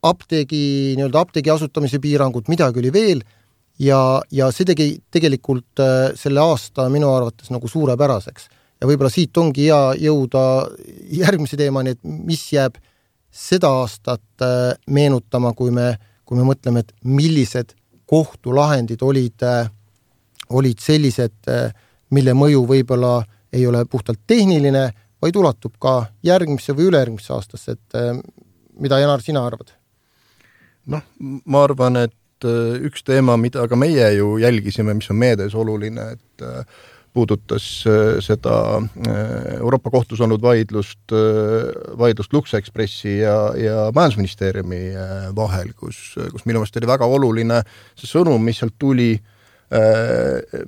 [0.03, 3.23] apteegi, nii-öelda apteegi asutamise piirangud, midagi oli veel,
[3.79, 3.99] ja,
[4.31, 8.49] ja see tegi tegelikult äh, selle aasta minu arvates nagu suurepäraseks.
[8.81, 10.41] ja võib-olla siit ongi hea jõuda
[11.15, 12.77] järgmise teemani, et mis jääb
[13.31, 19.69] seda aastat äh, meenutama, kui me, kui me mõtleme, et millised kohtulahendid olid, äh,
[20.49, 21.47] olid sellised,
[22.13, 24.89] mille mõju võib-olla ei ole puhtalt tehniline,
[25.21, 28.13] vaid ulatub ka järgmisse või ülejärgmisse aastasse, et äh,
[28.79, 29.73] mida, Janar, sina arvad?
[30.91, 31.01] noh,
[31.49, 36.11] ma arvan, et äh, üks teema, mida ka meie ju jälgisime, mis on meedias oluline,
[36.17, 36.83] et äh,
[37.15, 37.63] puudutas
[38.19, 38.55] seda
[39.55, 41.13] Euroopa Kohtus olnud vaidlust,
[41.95, 44.79] vaidlust Lux Expressi ja, ja Majandusministeeriumi
[45.37, 47.61] vahel, kus, kus minu meelest oli väga oluline
[47.95, 49.34] see sõnum, mis sealt tuli Äh,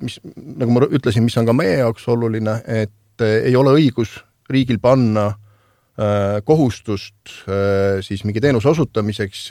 [0.02, 4.18] mis, nagu ma ütlesin, mis on ka meie jaoks oluline, et äh, ei ole õigus
[4.50, 7.44] riigil panna äh, kohustust
[8.06, 9.48] siis mingi teenuse osutamiseks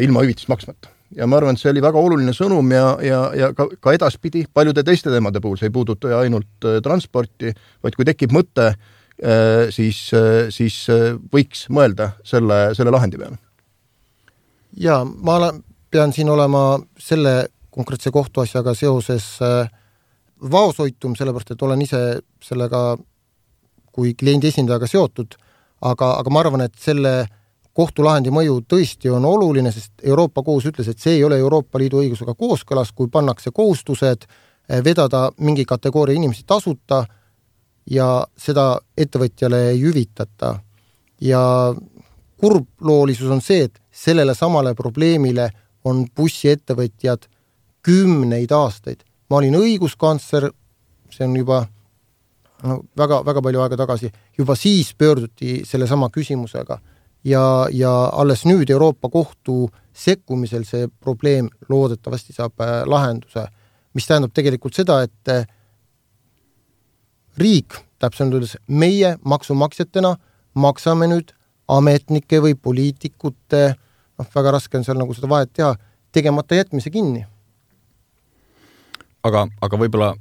[0.00, 0.90] ilma hüvitist maksmata.
[1.16, 4.46] ja ma arvan, et see oli väga oluline sõnum ja, ja, ja ka, ka edaspidi
[4.52, 7.52] paljude teiste teemade puhul, see ei puuduta ju ainult transporti,
[7.84, 8.72] vaid kui tekib mõte,
[9.72, 10.00] siis,
[10.52, 10.80] siis
[11.32, 13.38] võiks mõelda selle, selle lahendi peale.
[14.76, 16.64] jaa, ma olen, pean siin olema
[16.98, 17.36] selle
[17.76, 19.68] konkreetse kohtuasjaga seoses äh,
[20.50, 22.02] vaoshoitum, sellepärast et olen ise
[22.44, 22.96] sellega
[23.92, 25.36] kui kliendi esindajaga seotud,
[25.88, 27.14] aga, aga ma arvan, et selle
[27.76, 32.00] kohtulahendi mõju tõesti on oluline, sest Euroopa Kohus ütles, et see ei ole Euroopa Liidu
[32.00, 37.04] õigusega kooskõlas, kui pannakse kohustused äh, vedada mingi kategooria inimesi tasuta
[37.90, 40.60] ja seda ettevõtjale ei hüvitata.
[41.20, 41.74] ja
[42.36, 45.48] kurbloolisus on see, et sellele samale probleemile
[45.84, 47.24] on bussiettevõtjad
[47.86, 49.04] kümneid aastaid.
[49.30, 50.50] ma olin õiguskantsler,
[51.10, 51.64] see on juba
[52.62, 56.78] no väga, väga palju aega tagasi, juba siis pöörduti sellesama küsimusega.
[57.26, 63.48] Ja, ja alles nüüd Euroopa Kohtu sekkumisel see probleem loodetavasti saab äh, lahenduse,
[63.98, 65.46] mis tähendab tegelikult seda, et äh,
[67.42, 70.14] riik, täpsemalt öeldes meie maksumaksjatena
[70.54, 71.34] maksame nüüd
[71.66, 73.62] ametnike või poliitikute,
[74.18, 75.74] noh, väga raske on seal nagu seda vahet teha,
[76.14, 77.26] tegemata jätmise kinni
[79.26, 80.14] aga, aga võib-olla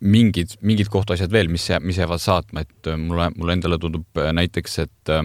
[0.00, 4.32] mingid, mingid kohtuasjad veel, mis mis jäävad saatma, et äh, mulle, mulle endale tundub äh,
[4.32, 5.24] näiteks, et äh,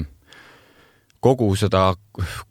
[1.20, 1.94] kogu seda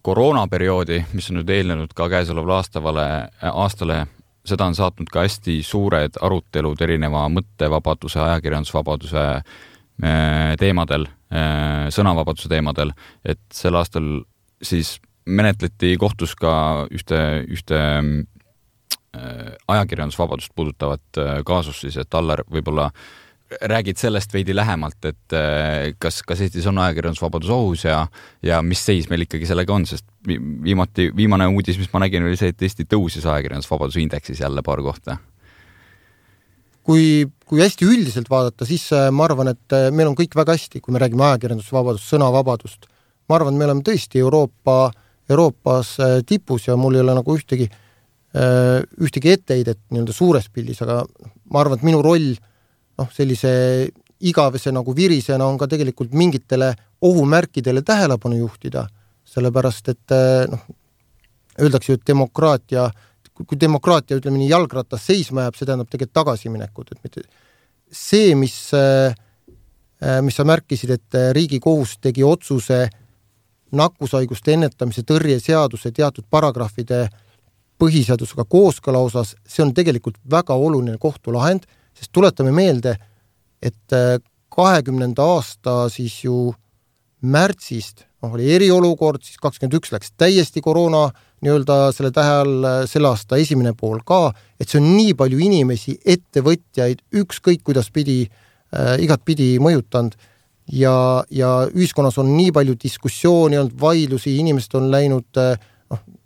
[0.02, 3.06] koroonaperioodi, mis on nüüd eelnenud ka käesolevale aastavale,
[3.52, 4.00] aastale,
[4.44, 9.22] seda on saatnud ka hästi suured arutelud erineva mõttevabaduse, ajakirjandusvabaduse
[10.58, 11.06] teemadel,
[11.94, 12.90] sõnavabaduse teemadel,
[13.22, 14.08] et sel aastal
[14.58, 16.52] siis menetleti kohtus ka
[16.90, 17.78] ühte, ühte
[19.68, 22.88] ajakirjandusvabadust puudutavat äh, kaasust siis, et Allar, võib-olla
[23.54, 28.06] räägid sellest veidi lähemalt, et äh, kas, kas Eestis on ajakirjandusvabadus ohus ja,
[28.42, 32.40] ja mis seis meil ikkagi sellega on, sest viimati, viimane uudis, mis ma nägin, oli
[32.40, 35.18] see, et Eesti tõusis ajakirjandusvabaduse indeksis jälle paar kohta.
[36.84, 40.92] kui, kui hästi üldiselt vaadata, siis ma arvan, et meil on kõik väga hästi, kui
[40.92, 42.90] me räägime ajakirjandusvabadust, sõnavabadust.
[43.28, 44.90] ma arvan, et me oleme tõesti Euroopa,
[45.30, 45.96] Euroopas
[46.26, 47.83] tipus ja mul ei ole nagu ühtegi äh, Äh,
[48.34, 51.04] ühtegi etteheidet nii-öelda suures pildis, aga
[51.52, 52.32] ma arvan, et minu roll
[52.98, 53.52] noh, sellise
[54.26, 56.72] igavese nagu virisena on ka tegelikult mingitele
[57.04, 58.86] ohumärkidele tähelepanu juhtida,
[59.28, 60.64] sellepärast et äh, noh,
[61.62, 62.88] öeldakse ju, et demokraatia,
[63.34, 67.26] kui demokraatia, ütleme nii, jalgratas seisma jääb, see tähendab tegelikult tagasiminekut, et mitte
[67.94, 69.14] see, mis äh,
[70.22, 72.88] mis sa märkisid, et Riigikohus tegi otsuse
[73.74, 77.06] nakkushaiguste ennetamise tõrje seaduse teatud paragrahvide
[77.84, 82.96] põhiseadusega kooskõla osas, see on tegelikult väga oluline kohtulahend, sest tuletame meelde,
[83.62, 83.96] et
[84.54, 86.52] kahekümnenda aasta siis ju
[87.24, 91.06] märtsist, noh, oli eriolukord, siis kakskümmend üks läks täiesti koroona
[91.44, 94.28] nii-öelda selle tähe all, selle aasta esimene pool ka,
[94.60, 100.16] et see on nii palju inimesi, ettevõtjaid, ükskõik kuidas pidi äh,, igatpidi mõjutanud.
[100.72, 105.58] Ja, ja ühiskonnas on nii palju diskussiooni olnud, vaidlusi, inimesed on läinud äh,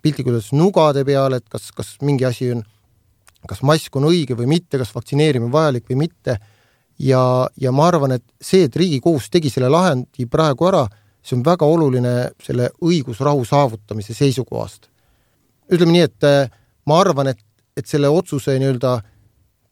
[0.02, 2.62] piltlikult öeldes nugade peale, et kas, kas mingi asi on,
[3.48, 6.38] kas mask on õige või mitte, kas vaktsineerimine vajalik või mitte
[6.98, 7.22] ja,
[7.56, 10.84] ja ma arvan, et see, et Riigikohus tegi selle lahendi praegu ära,
[11.22, 14.88] see on väga oluline selle õigusrahu saavutamise seisukohast.
[15.72, 16.50] ütleme nii, et äh,
[16.86, 17.40] ma arvan, et,
[17.76, 18.98] et selle otsuse nii-öelda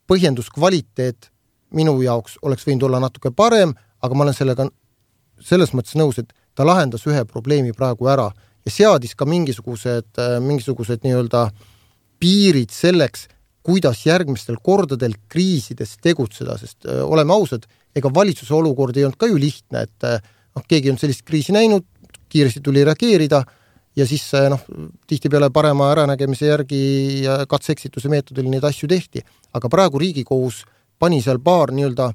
[0.06, 1.30] põhjenduskvaliteet
[1.74, 4.68] minu jaoks oleks võinud olla natuke parem, aga ma olen sellega
[5.42, 8.30] selles mõttes nõus, et ta lahendas ühe probleemi praegu ära
[8.66, 11.48] ja seadis ka mingisugused, äh, mingisugused nii-öelda
[12.20, 13.28] piirid selleks,
[13.66, 17.64] kuidas järgmistel kordadel kriisides tegutseda, sest öö, oleme ausad,
[17.98, 20.06] ega valitsuse olukord ei olnud ka ju lihtne, et
[20.54, 21.84] noh, keegi on sellist kriisi näinud,
[22.30, 23.42] kiiresti tuli reageerida
[23.96, 24.62] ja siis noh,
[25.10, 26.80] tihtipeale parema äranägemise järgi
[27.24, 29.24] ja katse-eksituse meetodil neid asju tehti.
[29.52, 30.64] aga praegu Riigikohus
[30.98, 32.10] pani seal paar nii-öelda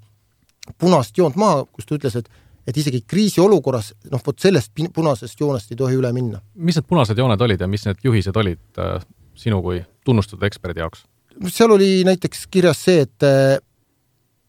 [0.77, 2.29] punast joont maha, kus ta ütles, et
[2.67, 6.41] et isegi kriisiolukorras noh, vot sellest punasest joonest ei tohi üle minna.
[6.55, 9.01] mis need punased jooned olid ja mis need juhised olid äh,
[9.35, 11.05] sinu kui tunnustatud eksperdi jaoks?
[11.49, 13.29] seal oli näiteks kirjas see, et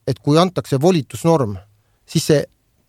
[0.07, 1.55] et kui antakse volitusnorm,
[2.07, 2.43] siis see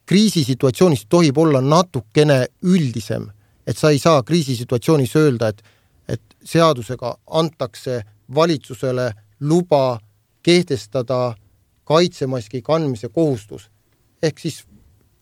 [0.10, 3.30] kriisisituatsioonis tohib olla natukene üldisem,
[3.68, 5.64] et sa ei saa kriisisituatsioonis öelda, et
[6.08, 8.02] et seadusega antakse
[8.36, 10.00] valitsusele luba
[10.44, 11.36] kehtestada
[11.84, 13.70] kaitsemaski kandmise kohustus.
[14.22, 14.66] ehk siis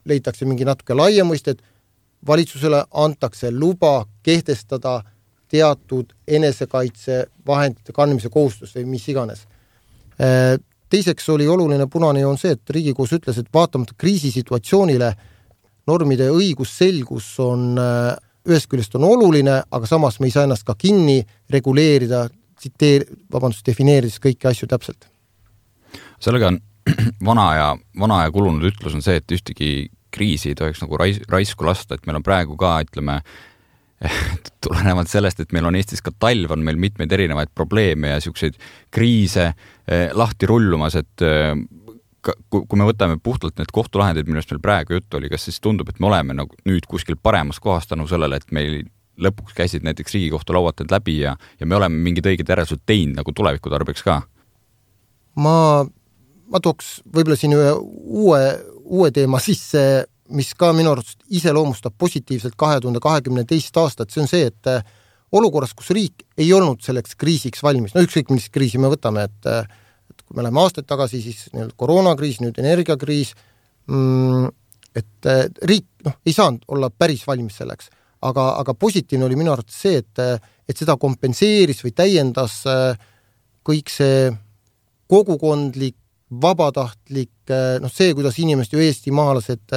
[0.06, 1.62] leitakse mingi natuke laiem mõiste, et
[2.28, 5.02] valitsusele antakse luba kehtestada
[5.52, 9.44] teatud enesekaitsevahendite kandmise kohustus või mis iganes.
[10.22, 10.56] Äh,
[10.90, 15.12] teiseks oli oluline punane joon see, et Riigikohus ütles, et vaatamata kriisisituatsioonile
[15.88, 18.16] normide õigusselgus on äh,
[18.48, 21.20] ühest küljest on oluline, aga samas me ei saa ennast ka kinni
[21.52, 22.26] reguleerida,
[22.62, 25.10] tsiteer-, vabandust, defineerides kõiki asju täpselt.
[26.22, 26.62] sellega on
[27.30, 29.72] vana ja, vana ja kulunud ütlus on see, et ühtegi
[30.12, 33.22] kriisi ei tohiks nagu rais-, raisku lasta, et meil on praegu ka, ütleme,
[34.66, 38.58] tulenevalt sellest, et meil on Eestis ka talv, on meil mitmeid erinevaid probleeme ja niisuguseid
[38.94, 41.54] kriise eh, lahti rullumas, et eh,
[42.22, 46.02] kui me võtame puhtalt need kohtulahendid, millest meil praegu juttu oli, kas siis tundub, et
[46.02, 48.84] me oleme nagu nüüd kuskil paremas kohas tänu sellele, et meil
[49.22, 53.20] lõpuks käisid näiteks Riigikohtu laualt need läbi ja, ja me oleme mingid õiged järeldused teinud
[53.20, 54.22] nagu tuleviku tarbeks ka?
[55.42, 55.56] ma,
[56.52, 58.42] ma tooks võib-olla siin ühe uue,
[58.84, 59.84] uue teema sisse
[60.36, 64.70] mis ka minu arust iseloomustab positiivselt kahe tuhande kahekümne teist aastat, see on see, et
[64.70, 64.84] äh,
[65.36, 69.50] olukorras, kus riik ei olnud selleks kriisiks valmis, no ükskõik, millist kriisi me võtame, et
[69.52, 69.64] äh,
[70.12, 73.32] et kui me läheme aastaid tagasi, siis nii-öelda koroonakriis, nüüd energiakriis
[73.88, 74.52] mm,,
[75.00, 77.92] et äh, riik noh, ei saanud olla päris valmis selleks.
[78.22, 80.20] aga, aga positiivne oli minu arvates see, et,
[80.70, 82.60] et seda kompenseeris või täiendas
[83.66, 84.28] kõik see
[85.10, 85.98] kogukondlik,
[86.32, 87.52] vabatahtlik,
[87.84, 89.74] noh see, kuidas inimesed ju eestimaalased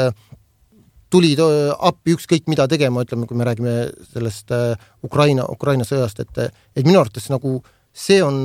[1.11, 3.75] tulid appi ükskõik mida tegema, ütleme, kui me räägime
[4.13, 4.53] sellest
[5.07, 7.59] Ukraina, Ukraina sõjast, et et minu arvates nagu
[7.95, 8.43] see on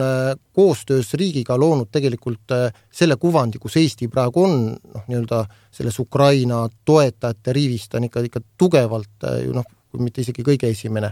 [0.53, 2.53] koostöös riigiga loonud tegelikult
[2.93, 4.59] selle kuvandi, kus Eesti praegu on,
[4.93, 5.41] noh, nii-öelda
[5.73, 9.65] selles Ukraina toetajate rivis, ta on ikka, ikka tugevalt ju noh,
[9.97, 11.11] mitte isegi kõige esimene.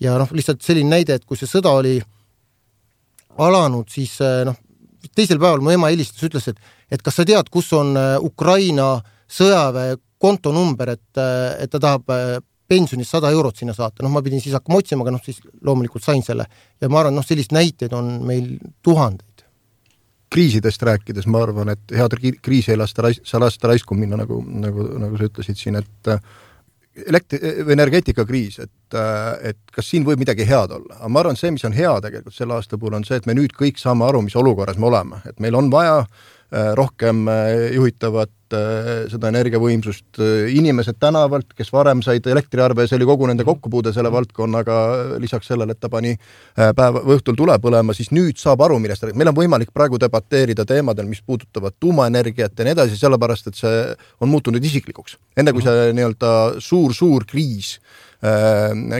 [0.00, 1.98] ja noh, lihtsalt selline näide, et kui see sõda oli
[3.38, 4.56] alanud, siis noh,
[5.14, 6.58] teisel päeval mu ema helistas, ütles, et
[6.94, 8.98] et kas sa tead, kus on Ukraina
[9.30, 11.22] sõjaväe kontonumber, et,
[11.60, 12.38] et ta tahab äh,
[12.70, 16.04] pensionist sada eurot sinna saata, noh, ma pidin siis hakkama otsima, aga noh, siis loomulikult
[16.04, 16.46] sain selle.
[16.80, 19.44] ja ma arvan, noh, selliseid näiteid on meil tuhandeid.
[20.34, 24.40] kriisidest rääkides ma arvan, et head kriisi ei lasta rais-, saa lasta raisku minna, nagu,
[24.42, 26.18] nagu, nagu sa ütlesid siin, et äh,
[27.06, 31.38] elektri, või energeetikakriis, et, äh, et kas siin võib midagi head olla, aga ma arvan,
[31.38, 34.06] see, mis on hea tegelikult selle aasta puhul, on see, et me nüüd kõik saame
[34.06, 36.04] aru, mis olukorras me oleme, et meil on vaja
[36.78, 37.24] rohkem
[37.74, 43.46] juhitavat Äh, seda energiavõimsust, äh, inimesed tänavalt, kes varem said elektriarve, see oli kogu nende
[43.46, 44.76] kokkupuude selle valdkonnaga,
[45.22, 49.06] lisaks sellele, et ta pani äh, päeva, õhtul tule põlema, siis nüüd saab aru, millest
[49.14, 53.84] meil on võimalik praegu debateerida teemadel, mis puudutavad tuumaenergiat ja nii edasi, sellepärast et see
[54.20, 55.16] on muutunud isiklikuks.
[55.36, 58.03] enne kui see nii-öelda suur-suur kriis Äh,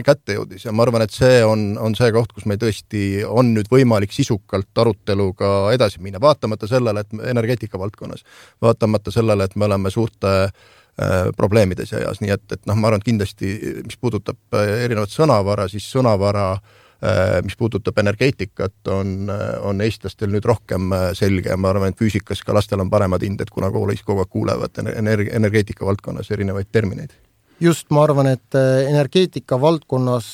[0.05, 0.65] kätte jõudis.
[0.67, 4.13] Ja ma arvan, et see on, on see koht, kus meil tõesti on nüüd võimalik
[4.13, 8.25] sisukalt aruteluga edasi minna, vaatamata sellele, et energeetika valdkonnas,
[8.61, 13.01] vaatamata sellele, et me oleme suurte äh, probleemide seas, nii et, et noh, ma arvan,
[13.01, 13.53] et kindlasti
[13.87, 19.31] mis puudutab äh, erinevat sõnavara, siis sõnavara äh, mis puudutab energeetikat, on,
[19.65, 21.49] on eestlastel nüüd rohkem selge.
[21.49, 24.83] Ja ma arvan, et füüsikas ka lastel on paremad hinded, kuna koolis kogu aeg kuulevad
[24.93, 27.17] energia, energeetika valdkonnas erinevaid termineid.
[27.59, 28.57] Just, ma arvan, et
[28.89, 30.31] energeetika valdkonnas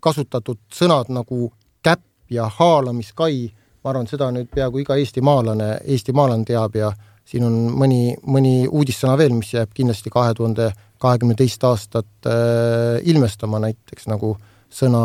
[0.00, 1.48] kasutatud sõnad nagu
[1.82, 3.48] käpp ja haalamiskai
[3.88, 6.90] ma arvan, seda nüüd peaaegu iga eestimaalane, eestimaalane teab ja
[7.28, 10.70] siin on mõni, mõni uudissõna veel, mis jääb kindlasti kahe tuhande
[11.00, 14.34] kahekümne teist aastat äh, ilmestama, näiteks nagu
[14.68, 15.02] sõna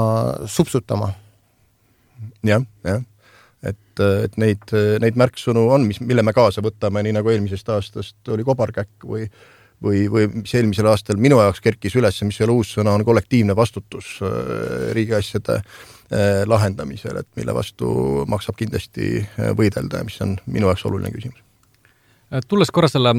[0.49, 2.57] supsutama ja,.
[2.57, 3.03] jah, jah,
[3.63, 4.73] et, et neid,
[5.03, 9.29] neid märksõnu on, mis, mille me kaasa võtame, nii nagu eelmisest aastast oli kobarkäkk või
[9.83, 13.05] või, või mis eelmisel aastal minu jaoks kerkis üles, mis ei ole uus sõna, on
[13.07, 17.87] kollektiivne vastutus äh, riigiasjade äh, lahendamisel, et mille vastu
[18.29, 21.41] maksab kindlasti äh, võidelda ja mis on minu jaoks oluline küsimus
[22.49, 23.11] tulles korra selle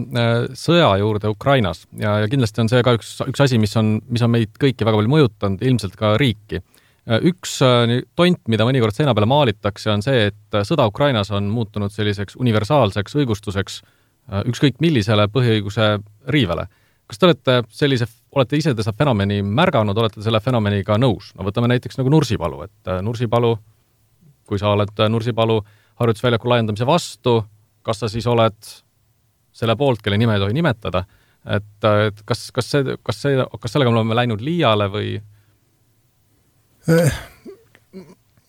[0.58, 4.24] sõja juurde Ukrainas ja, ja kindlasti on see ka üks, üks asi, mis on, mis
[4.26, 6.58] on meid kõiki väga palju mõjutanud, ilmselt ka riiki.
[7.30, 12.34] üks tont, mida mõnikord seina peale maalitakse, on see, et sõda Ukrainas on muutunud selliseks
[12.42, 13.78] universaalseks õigustuseks
[14.48, 15.98] ükskõik millisele põhiõiguse
[16.28, 16.68] riivele
[17.06, 21.32] kas te olete sellise, olete ise seda fenomeni märganud, olete selle fenomeniga nõus?
[21.36, 23.54] no võtame näiteks nagu Nursipalu, et äh, Nursipalu,
[24.48, 25.60] kui sa oled äh, Nursipalu
[26.00, 27.38] harjutusväljaku laiendamise vastu,
[27.84, 28.56] kas sa siis oled
[29.54, 31.04] selle poolt, kelle nime ei tohi nimetada,
[31.44, 35.18] et, äh, et kas, kas see, kas see, kas sellega me oleme läinud liiale või?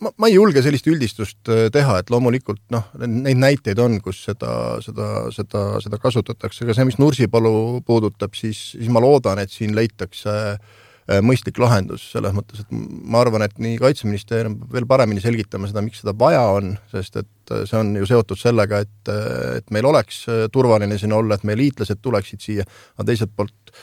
[0.06, 4.22] Ma, ma ei julge sellist üldistust äh, teha, et loomulikult noh, neid näiteid on, kus
[4.28, 9.54] seda, seda, seda, seda kasutatakse, aga see, mis Nursipalu puudutab, siis, siis ma loodan, et
[9.54, 14.90] siin leitakse äh, mõistlik lahendus, selles mõttes, et ma arvan, et nii Kaitseministeerium peab veel
[14.90, 18.84] paremini selgitama seda, miks seda vaja on, sest et äh, see on ju seotud sellega,
[18.86, 19.16] et,
[19.62, 23.76] et meil oleks turvaline siin olla, et meie liitlased tuleksid siia, aga teiselt poolt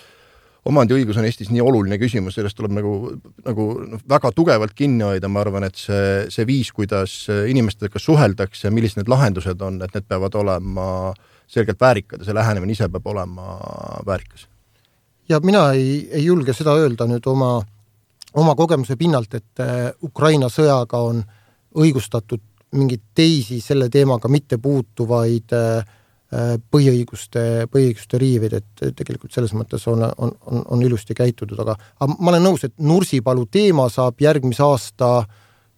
[0.69, 2.93] omandiõigus on Eestis nii oluline küsimus, sellest tuleb nagu,
[3.47, 8.71] nagu noh, väga tugevalt kinni hoida, ma arvan, et see, see viis, kuidas inimestega suheldakse,
[8.71, 10.87] millised need lahendused on, et need peavad olema
[11.51, 13.59] selgelt väärikad ja see lähenemine ise peab olema
[14.07, 14.47] väärikas.
[15.29, 17.57] ja mina ei, ei julge seda öelda nüüd oma,
[18.35, 21.25] oma kogemuse pinnalt, et äh, Ukraina sõjaga on
[21.75, 22.43] õigustatud
[22.73, 25.85] mingeid teisi selle teemaga mitte puutuvaid Äh,
[26.73, 32.17] põhiõiguste, põhiõiguste riiveid, et tegelikult selles mõttes on, on, on, on ilusti käitutud, aga aga
[32.17, 35.11] ma olen nõus, et Nursipalu teema saab järgmise aasta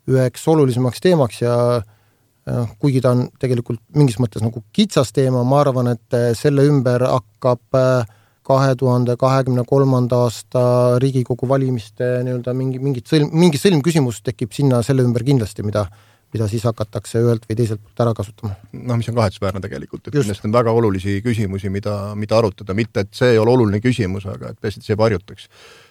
[0.07, 5.65] üheks olulisemaks teemaks ja noh, kuigi ta on tegelikult mingis mõttes nagu kitsas teema, ma
[5.65, 10.65] arvan, et selle ümber hakkab äh, kahe tuhande kahekümne kolmanda aasta
[11.01, 15.87] Riigikogu valimiste nii-öelda mingi, mingit sõlm, mingi sõlmküsimus tekib sinna selle ümber kindlasti, mida
[16.35, 18.57] mida siis hakatakse ühelt või teiselt poolt ära kasutama.
[18.75, 23.05] noh, mis on kahetsusväärne tegelikult, et kindlasti on väga olulisi küsimusi, mida, mida arutada, mitte
[23.07, 25.49] et see ei ole oluline küsimus, aga et et see varjutaks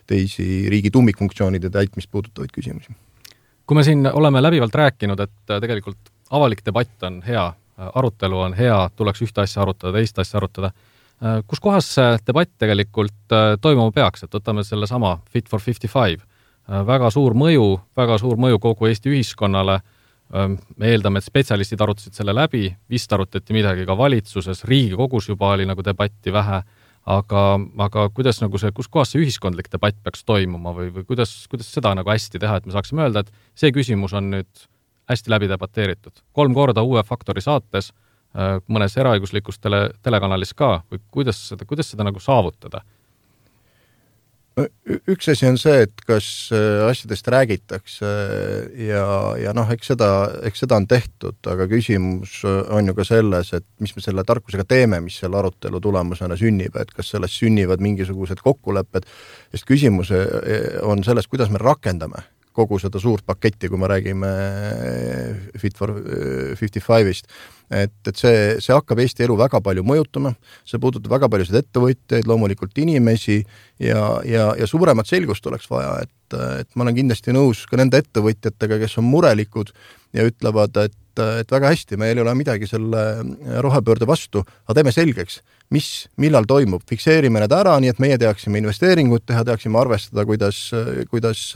[0.07, 2.91] teisi riigi tuumikfunktsioonide täitmist puudutavaid küsimusi.
[3.65, 8.39] kui me siin oleme läbivalt rääkinud, et äh, tegelikult avalik debatt on hea, äh, arutelu
[8.39, 10.73] on hea, tuleks ühte asja arutada, teist asja arutada,
[11.23, 16.19] äh, kus kohas see debatt tegelikult toimuma peaks, et võtame sellesama Fit for fifty five,
[16.67, 19.79] väga suur mõju, väga suur mõju kogu Eesti ühiskonnale
[20.31, 25.67] me eeldame, et spetsialistid arutasid selle läbi, vist arutati midagi ka valitsuses, Riigikogus juba oli
[25.69, 26.61] nagu debatti vähe,
[27.05, 27.43] aga,
[27.85, 31.69] aga kuidas nagu see, kus kohas see ühiskondlik debatt peaks toimuma või, või kuidas, kuidas
[31.73, 34.65] seda nagu hästi teha, et me saaksime öelda, et see küsimus on nüüd
[35.11, 36.23] hästi läbi debateeritud.
[36.31, 37.91] kolm korda Uue Faktori saates,
[38.67, 42.81] mõnes eraõiguslikus tele, telekanalis ka, või kuidas seda, kuidas seda nagu saavutada?
[45.09, 48.09] Üks asi on see, et kas äh, asjadest räägitakse
[48.85, 49.05] ja,
[49.41, 50.09] ja noh, eks seda,
[50.45, 54.65] eks seda on tehtud, aga küsimus on ju ka selles, et mis me selle tarkusega
[54.69, 59.09] teeme, mis selle arutelu tulemusena sünnib, et kas sellest sünnivad mingisugused kokkulepped,
[59.55, 62.21] sest küsimus äh, on selles, kuidas me rakendame
[62.53, 64.29] kogu seda suurt paketti, kui me räägime
[65.59, 65.93] Fit for
[66.59, 67.29] fifty five'ist
[67.73, 70.33] et, et see, see hakkab Eesti elu väga palju mõjutama,
[70.67, 73.39] see puudutab väga paljusid ettevõtjaid, loomulikult inimesi
[73.81, 78.01] ja, ja, ja suuremat selgust oleks vaja, et, et ma olen kindlasti nõus ka nende
[78.03, 79.73] ettevõtjatega, kes on murelikud
[80.13, 83.03] ja ütlevad, et, et väga hästi, meil ei ole midagi selle
[83.65, 85.41] rohepöörde vastu, aga teeme selgeks,
[85.73, 85.91] mis,
[86.21, 90.67] millal toimub, fikseerime need ära, nii et meie teaksime investeeringuid teha, teaksime arvestada, kuidas,
[91.09, 91.47] kuidas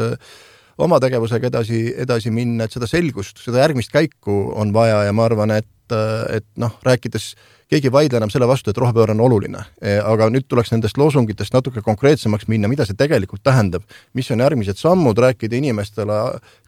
[0.78, 5.26] oma tegevusega edasi, edasi minna, et seda selgust, seda järgmist käiku on vaja ja ma
[5.30, 7.30] arvan, et et, noh, rääkides
[7.72, 9.62] keegi ei vaidle enam selle vastu, et rohepööre on oluline,
[10.04, 13.84] aga nüüd tuleks nendest loosungitest natuke konkreetsemaks minna, mida see tegelikult tähendab,
[14.16, 16.20] mis on järgmised sammud, rääkida inimestele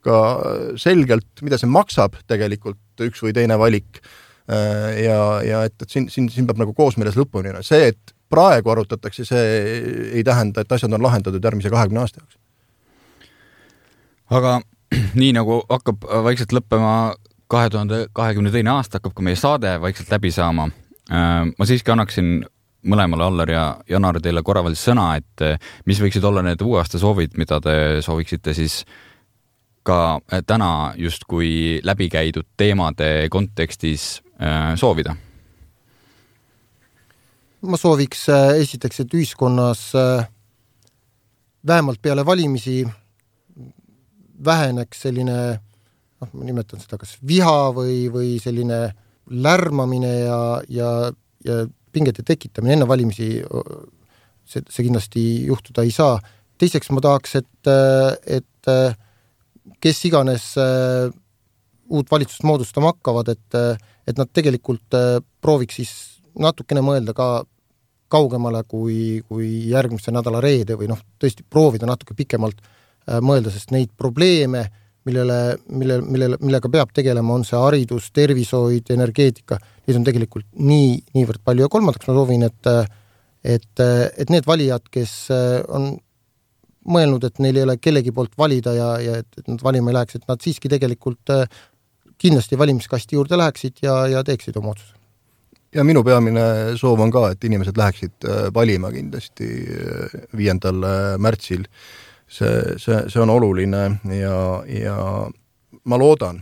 [0.05, 0.20] ka
[0.80, 4.01] selgelt, mida see maksab tegelikult, üks või teine valik
[4.47, 9.26] ja, ja et, et siin, siin, siin peab nagu koosmeeles lõpuni, see, et praegu arutatakse,
[9.26, 9.47] see
[10.20, 12.38] ei tähenda, et asjad on lahendatud järgmise kahekümne aasta jaoks.
[14.30, 14.60] Aga
[15.22, 16.94] nii nagu hakkab vaikselt lõppema
[17.50, 20.70] kahe tuhande kahekümne teine aasta, hakkab ka meie saade vaikselt läbi saama.
[21.10, 22.44] ma siiski annaksin
[22.86, 25.60] mõlemale, Allar ja Janar, teile korra veel sõna, et
[25.90, 27.74] mis võiksid olla need uue aasta soovid, mida te
[28.06, 28.84] sooviksite siis
[29.84, 34.20] ka täna justkui läbikäidud teemade kontekstis
[34.78, 35.16] soovida
[37.62, 40.28] ma sooviks äh, esiteks, et ühiskonnas äh,
[41.68, 42.84] vähemalt peale valimisi
[44.46, 45.38] väheneks selline
[46.20, 48.82] noh, ma nimetan seda kas viha või, või selline
[49.30, 50.40] lärmamine ja,
[50.72, 50.90] ja,
[51.46, 51.62] ja
[51.94, 53.30] pingete tekitamine enne valimisi,
[54.50, 56.20] see, see kindlasti juhtuda ei saa.
[56.60, 57.70] teiseks ma tahaks, et,
[58.28, 58.72] et
[59.80, 60.50] kes iganes
[61.90, 64.98] uut valitsust moodustama hakkavad, et, et nad tegelikult
[65.42, 65.94] prooviks siis
[66.40, 67.30] natukene mõelda ka
[68.10, 72.62] kaugemale kui, kui järgmise nädala reede või noh, tõesti proovida natuke pikemalt
[73.24, 74.66] mõelda, sest neid probleeme,
[75.07, 75.39] millele,
[75.72, 79.57] mille, millele, millega peab tegelema, on see haridus, tervishoid, energeetika,
[79.88, 82.72] neid on tegelikult nii, niivõrd palju ja kolmandaks ma soovin, et
[83.39, 85.93] et, et need valijad, kes äh, on
[86.91, 90.20] mõelnud, et neil ei ole kellegi poolt valida ja, ja et, nad valima ei läheks,
[90.20, 91.45] et nad siiski tegelikult äh,
[92.20, 94.99] kindlasti valimiskasti juurde läheksid ja, ja teeksid oma otsuse
[95.76, 96.43] ja minu peamine
[96.80, 101.66] soov on ka, et inimesed läheksid äh, valima kindlasti äh, viiendal äh, märtsil.
[102.30, 103.84] See, see, see on oluline
[104.16, 104.38] ja,
[104.70, 105.00] ja
[105.84, 106.42] ma loodan,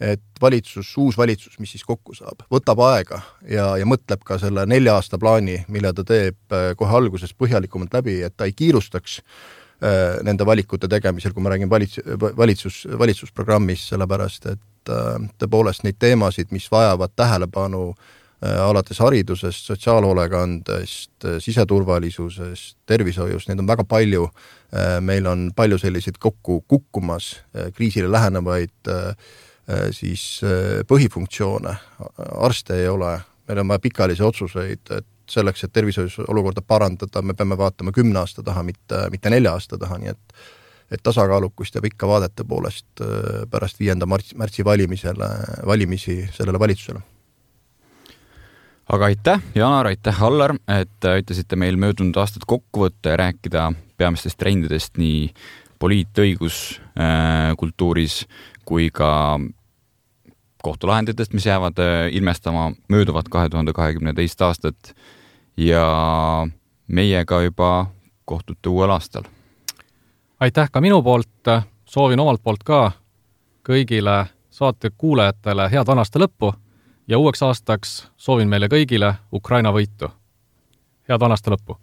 [0.00, 4.64] et valitsus, uus valitsus, mis siis kokku saab, võtab aega ja, ja mõtleb ka selle
[4.70, 9.20] nelja aasta plaani, mille ta teeb kohe alguses põhjalikumalt läbi, et ta ei kiirustaks
[10.24, 12.02] nende valikute tegemisel, kui ma räägin valits-,
[12.36, 14.92] valitsus, valitsusprogrammist, sellepärast et
[15.40, 23.60] tõepoolest neid teemasid, mis vajavad tähelepanu äh, Äh, alates haridusest, sotsiaalhoolekandest, äh, siseturvalisusest, tervishoiust, neid
[23.60, 24.28] on väga palju.
[24.72, 27.34] Äh, meil on palju selliseid kokku kukkumas,
[27.76, 28.92] kriisile lähenevaid
[29.94, 30.40] siis
[30.88, 31.72] põhifunktsioone,
[32.42, 33.12] arste ei ole,
[33.46, 38.18] meil on vaja pikaajalisi otsuseid, et selleks, et tervishoius olukorda parandada, me peame vaatama kümne
[38.18, 40.40] aasta taha, mitte, mitte nelja aasta taha, nii et
[40.90, 43.02] et tasakaalukust jääb ikka vaadete poolest
[43.50, 45.28] pärast viienda märtsi, märtsi valimisele,
[45.66, 47.04] valimisi sellele valitsusele
[48.92, 54.38] aga aitäh, Janar, aitäh, Allar, et aitasite meil möödunud aastat kokku võtta ja rääkida peamistest
[54.40, 55.30] trendidest nii
[55.80, 58.28] poliitõiguskultuuris äh,
[58.66, 59.40] kui ka
[60.62, 64.94] kohtulahenditest, mis jäävad äh, ilmestama mööduvat kahe tuhande kahekümne teist aastat
[65.56, 66.46] ja
[66.86, 67.86] meiega juba
[68.24, 69.22] kohtute uuel aastal.
[70.40, 71.28] aitäh ka minu poolt,
[71.84, 72.92] soovin omalt poolt ka
[73.68, 76.54] kõigile saate kuulajatele head vana aasta lõppu
[77.10, 80.12] ja uueks aastaks soovin meile kõigile Ukraina võitu.
[81.08, 81.76] head vana aasta lõppu!